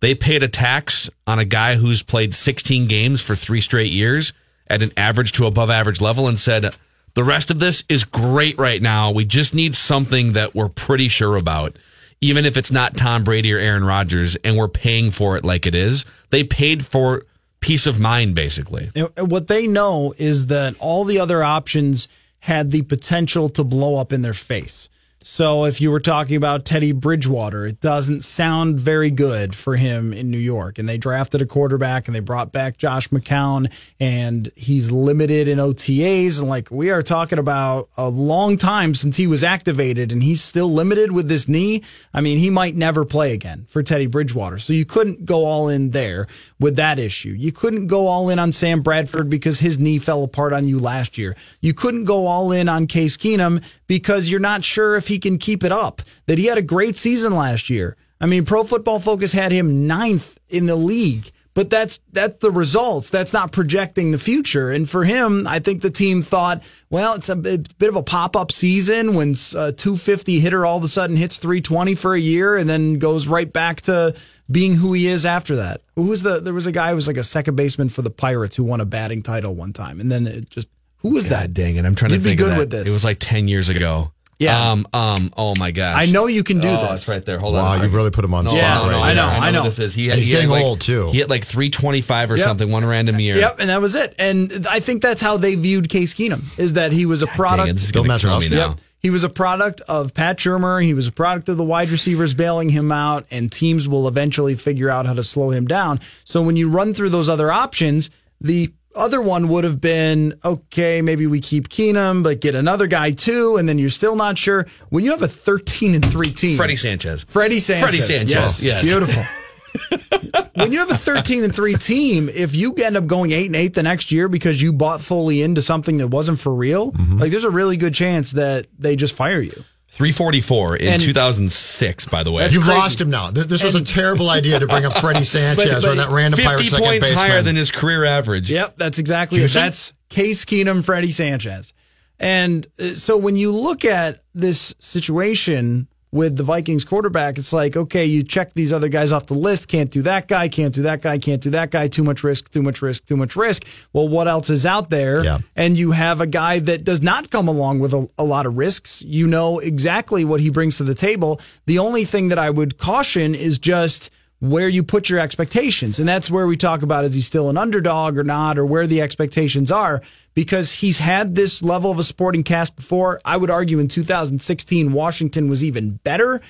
[0.01, 4.33] they paid a tax on a guy who's played 16 games for three straight years
[4.67, 6.75] at an average to above average level and said,
[7.15, 9.11] the rest of this is great right now.
[9.11, 11.77] We just need something that we're pretty sure about
[12.21, 15.65] even if it's not Tom Brady or Aaron Rodgers, and we're paying for it like
[15.65, 16.05] it is.
[16.31, 17.25] They paid for
[17.61, 18.91] peace of mind, basically.
[19.17, 22.07] What they know is that all the other options
[22.39, 24.89] had the potential to blow up in their face.
[25.21, 30.13] So if you were talking about Teddy Bridgewater, it doesn't sound very good for him
[30.13, 30.79] in New York.
[30.79, 35.57] And they drafted a quarterback and they brought back Josh McCown and he's limited in
[35.57, 36.39] OTAs.
[36.39, 40.41] And like we are talking about a long time since he was activated and he's
[40.41, 41.83] still limited with this knee.
[42.13, 44.57] I mean, he might never play again for Teddy Bridgewater.
[44.57, 46.27] So you couldn't go all in there
[46.61, 47.31] with that issue.
[47.31, 50.79] You couldn't go all in on Sam Bradford because his knee fell apart on you
[50.79, 51.35] last year.
[51.59, 55.37] You couldn't go all in on Case Keenum because you're not sure if he can
[55.37, 56.01] keep it up.
[56.27, 57.97] That he had a great season last year.
[58.21, 61.31] I mean, Pro Football Focus had him ninth in the league.
[61.55, 63.09] But that's that's the results.
[63.09, 64.71] That's not projecting the future.
[64.71, 67.97] And for him, I think the team thought, well, it's a, it's a bit of
[67.97, 71.95] a pop up season when a uh, 250 hitter all of a sudden hits 320
[71.95, 74.15] for a year and then goes right back to
[74.49, 75.81] being who he is after that.
[75.95, 76.39] Who was the?
[76.39, 78.79] There was a guy who was like a second baseman for the Pirates who won
[78.79, 81.53] a batting title one time, and then it just who was God that?
[81.53, 81.85] dang it!
[81.85, 82.59] I'm trying You'd to be think good of that.
[82.59, 82.89] with this.
[82.89, 84.11] It was like ten years ago.
[84.39, 84.71] Yeah.
[84.71, 84.87] Um.
[84.93, 85.31] Um.
[85.35, 85.95] Oh my gosh.
[85.97, 87.01] I know you can do oh, this.
[87.01, 87.39] It's right there.
[87.39, 87.81] Hold Wow, on.
[87.81, 89.25] a you've really put him on the No, Yeah, spot no, no, right I know.
[89.27, 89.63] I know.
[89.65, 89.93] This is.
[89.93, 91.09] He, had, he's he getting like- old, too.
[91.11, 92.43] He hit like 325 or Yep.
[92.45, 93.35] something one random year.
[93.35, 94.15] Yep, and that was it.
[94.17, 97.35] And I think that's how they viewed Case Keenum is that he was a Dang
[97.35, 97.69] product.
[97.69, 98.51] it, this is Bill kill me Mazeroski.
[98.51, 98.69] now.
[98.69, 98.79] Yep.
[99.01, 100.83] He was a product of Pat Shurmur.
[100.83, 104.55] He was a product of the wide receivers bailing him out, and teams will eventually
[104.55, 105.99] figure out how to slow him down.
[106.25, 108.09] So when you run through those other options,
[108.41, 113.11] the other one would have been okay, maybe we keep Keenum, but get another guy
[113.11, 114.65] too, and then you're still not sure.
[114.89, 117.23] When you have a 13 and 3 team, Freddie Sanchez.
[117.25, 117.83] Freddie Sanchez.
[117.83, 118.63] Freddie Sanchez, Yes.
[118.63, 118.81] yes.
[118.81, 119.23] Beautiful.
[120.55, 123.55] when you have a 13 and 3 team, if you end up going 8 and
[123.55, 127.19] 8 the next year because you bought fully into something that wasn't for real, Mm-hmm.
[127.19, 129.63] like there's a really good chance that they just fire you.
[129.91, 132.05] 344 in And- 2006.
[132.05, 132.79] By the way, You've crazy.
[132.79, 133.31] lost him now.
[133.31, 136.37] This, this was a terrible idea to bring up Freddie Sanchez but or that random
[136.37, 138.49] 50 pirate second points higher than his career average.
[138.51, 139.51] Yep, that's exactly it.
[139.51, 141.73] That's Case Keenum, Freddie Sanchez.
[142.19, 147.77] And uh, so when you look at this situation with the Vikings quarterback, it's like,
[147.77, 149.67] okay, you check these other guys off the list.
[149.67, 151.87] Can't do that guy, can't do that guy, can't do that guy.
[151.87, 153.65] Too much risk, too much risk, too much risk.
[153.93, 155.23] Well, what else is out there?
[155.23, 155.39] Yeah.
[155.55, 158.57] And you have a guy that does not come along with a, a lot of
[158.57, 159.01] risks.
[159.01, 161.39] You know exactly what he brings to the table.
[161.65, 165.99] The only thing that I would caution is just where you put your expectations.
[165.99, 168.87] And that's where we talk about is he still an underdog or not, or where
[168.87, 170.01] the expectations are,
[170.33, 173.19] because he's had this level of a sporting cast before.
[173.25, 176.41] I would argue in 2016, Washington was even better.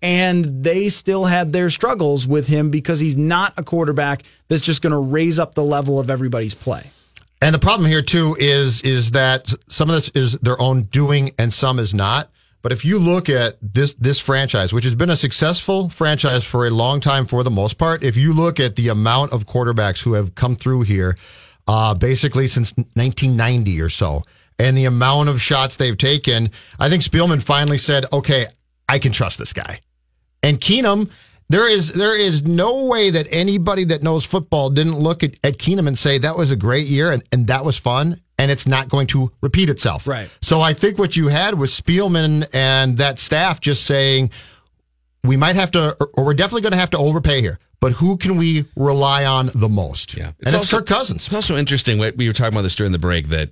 [0.00, 4.80] And they still had their struggles with him because he's not a quarterback that's just
[4.80, 6.90] going to raise up the level of everybody's play.
[7.40, 11.32] And the problem here too is is that some of this is their own doing
[11.38, 12.30] and some is not.
[12.62, 16.66] But if you look at this this franchise, which has been a successful franchise for
[16.66, 20.02] a long time for the most part, if you look at the amount of quarterbacks
[20.02, 21.16] who have come through here,
[21.68, 24.22] uh, basically since 1990 or so,
[24.58, 26.50] and the amount of shots they've taken,
[26.80, 28.46] I think Spielman finally said, "Okay,
[28.88, 29.80] I can trust this guy."
[30.42, 31.10] And Keenum,
[31.48, 35.58] there is there is no way that anybody that knows football didn't look at, at
[35.58, 38.66] Keenum and say that was a great year and, and that was fun and it's
[38.66, 40.06] not going to repeat itself.
[40.06, 40.30] Right.
[40.40, 44.30] So I think what you had was Spielman and that staff just saying
[45.24, 47.58] we might have to or, we're definitely going to have to overpay here.
[47.80, 50.16] But who can we rely on the most?
[50.16, 50.28] Yeah.
[50.28, 51.26] and it's also, Kirk Cousins.
[51.26, 51.98] It's also interesting.
[51.98, 53.50] We were talking about this during the break that,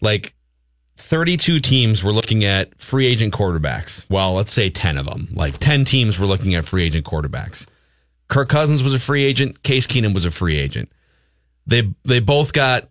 [0.00, 0.34] like,
[0.96, 4.06] 32 teams were looking at free agent quarterbacks.
[4.08, 5.28] Well, let's say 10 of them.
[5.32, 7.66] Like 10 teams were looking at free agent quarterbacks.
[8.28, 9.62] Kirk Cousins was a free agent.
[9.62, 10.90] Case Keenum was a free agent.
[11.66, 12.88] They they both got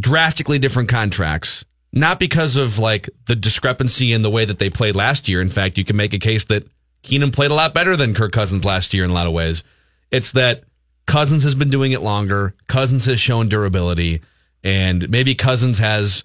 [0.00, 1.64] drastically different contracts.
[1.92, 5.40] Not because of like the discrepancy in the way that they played last year.
[5.40, 6.66] In fact, you can make a case that
[7.02, 9.64] Keenum played a lot better than Kirk Cousins last year in a lot of ways.
[10.10, 10.64] It's that
[11.06, 12.54] Cousins has been doing it longer.
[12.68, 14.22] Cousins has shown durability,
[14.62, 16.22] and maybe Cousins has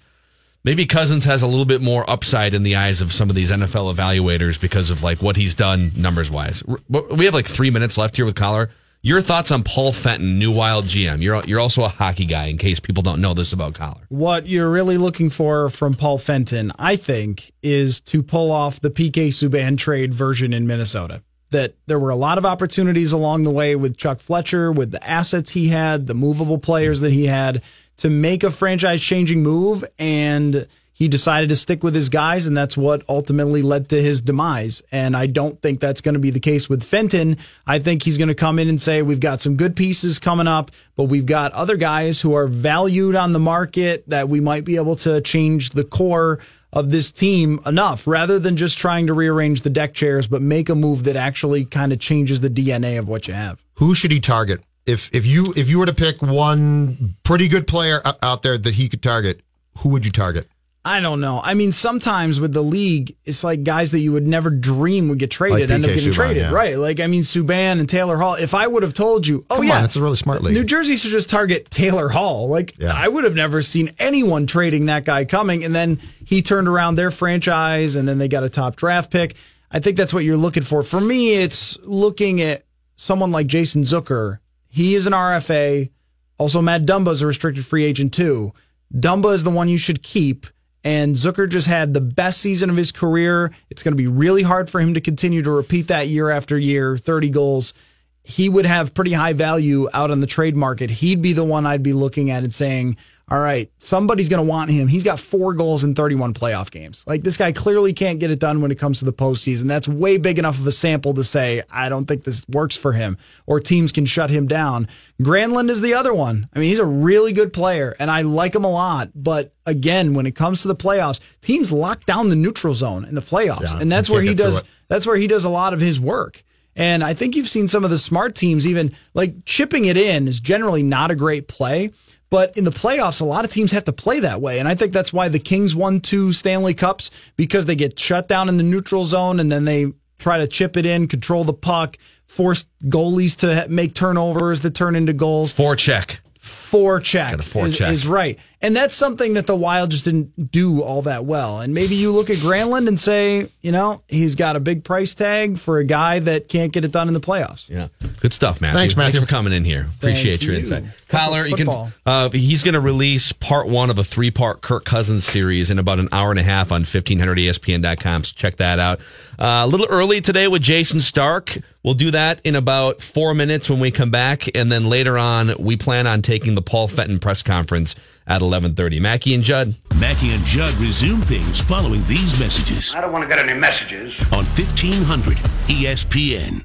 [0.62, 3.50] maybe Cousins has a little bit more upside in the eyes of some of these
[3.50, 6.62] NFL evaluators because of like what he's done numbers wise.
[6.88, 8.70] We have like three minutes left here with Coller.
[9.02, 11.22] Your thoughts on Paul Fenton, new Wild GM?
[11.22, 14.06] You're you're also a hockey guy, in case people don't know this about Coller.
[14.08, 18.90] What you're really looking for from Paul Fenton, I think, is to pull off the
[18.90, 21.22] PK Subban trade version in Minnesota.
[21.50, 25.08] That there were a lot of opportunities along the way with Chuck Fletcher, with the
[25.08, 27.62] assets he had, the movable players that he had,
[27.98, 30.66] to make a franchise changing move and
[30.98, 34.82] he decided to stick with his guys, and that's what ultimately led to his demise.
[34.90, 37.36] And I don't think that's going to be the case with Fenton.
[37.66, 40.48] I think he's going to come in and say, We've got some good pieces coming
[40.48, 44.64] up, but we've got other guys who are valued on the market that we might
[44.64, 46.38] be able to change the core
[46.72, 50.70] of this team enough rather than just trying to rearrange the deck chairs, but make
[50.70, 53.62] a move that actually kind of changes the DNA of what you have.
[53.74, 54.62] Who should he target?
[54.86, 58.74] If if you if you were to pick one pretty good player out there that
[58.74, 59.42] he could target,
[59.80, 60.48] who would you target?
[60.86, 61.40] I don't know.
[61.42, 65.18] I mean, sometimes with the league, it's like guys that you would never dream would
[65.18, 66.52] get traded Like end up getting Subban, traded, yeah.
[66.52, 66.78] right?
[66.78, 68.34] Like, I mean, Subban and Taylor Hall.
[68.34, 70.54] If I would have told you, oh Come yeah, on, it's a really smart league.
[70.54, 72.48] New Jersey should just target Taylor Hall.
[72.48, 75.64] Like, I would have never seen anyone trading that guy coming.
[75.64, 79.34] And then he turned around their franchise, and then they got a top draft pick.
[79.72, 80.84] I think that's what you're looking for.
[80.84, 82.62] For me, it's looking at
[82.94, 84.38] someone like Jason Zucker.
[84.68, 85.90] He is an RFA.
[86.38, 88.52] Also, Matt Dumba is a restricted free agent too.
[88.94, 90.46] Dumba is the one you should keep.
[90.86, 93.50] And Zucker just had the best season of his career.
[93.70, 96.56] It's going to be really hard for him to continue to repeat that year after
[96.56, 97.74] year, 30 goals.
[98.22, 100.90] He would have pretty high value out on the trade market.
[100.90, 102.98] He'd be the one I'd be looking at and saying,
[103.28, 104.86] all right, somebody's going to want him.
[104.86, 107.02] He's got four goals in 31 playoff games.
[107.08, 109.64] Like this guy clearly can't get it done when it comes to the postseason.
[109.64, 112.92] That's way big enough of a sample to say, I don't think this works for
[112.92, 114.86] him or teams can shut him down.
[115.20, 116.48] Granlund is the other one.
[116.54, 119.10] I mean, he's a really good player and I like him a lot.
[119.12, 123.16] But again, when it comes to the playoffs, teams lock down the neutral zone in
[123.16, 123.72] the playoffs.
[123.72, 126.44] Yeah, and that's where he does, that's where he does a lot of his work.
[126.76, 130.28] And I think you've seen some of the smart teams even like chipping it in
[130.28, 131.90] is generally not a great play.
[132.28, 134.58] But in the playoffs, a lot of teams have to play that way.
[134.58, 138.26] And I think that's why the Kings won two Stanley Cups because they get shut
[138.28, 141.52] down in the neutral zone and then they try to chip it in, control the
[141.52, 141.96] puck,
[142.26, 145.52] force goalies to make turnovers that turn into goals.
[145.52, 146.20] Four check.
[146.38, 147.92] Four check, Got a four is, check.
[147.92, 148.38] is right.
[148.62, 151.60] And that's something that the Wild just didn't do all that well.
[151.60, 155.14] And maybe you look at Granlund and say, you know, he's got a big price
[155.14, 157.68] tag for a guy that can't get it done in the playoffs.
[157.68, 157.88] Yeah.
[158.20, 158.78] Good stuff, Matthew.
[158.78, 159.20] Thanks, Matthew.
[159.20, 159.90] for coming in here.
[159.96, 160.60] Appreciate your you.
[160.60, 160.84] insight.
[161.08, 165.24] Coller, you can uh, he's going to release part 1 of a 3-part Kirk Cousins
[165.24, 168.24] series in about an hour and a half on E 1500espn.com.
[168.24, 169.00] So check that out.
[169.38, 171.58] Uh, a little early today with Jayson Stark.
[171.82, 175.54] We'll do that in about 4 minutes when we come back and then later on
[175.58, 177.94] we plan on taking the Paul Fenton press conference
[178.26, 179.00] at 11:30.
[179.00, 179.74] Mackey and Judd.
[180.00, 184.14] Mackey and Judd resume things following these messages I don't want to get any messages.
[184.32, 185.36] on E 1500
[185.68, 186.62] ESPN.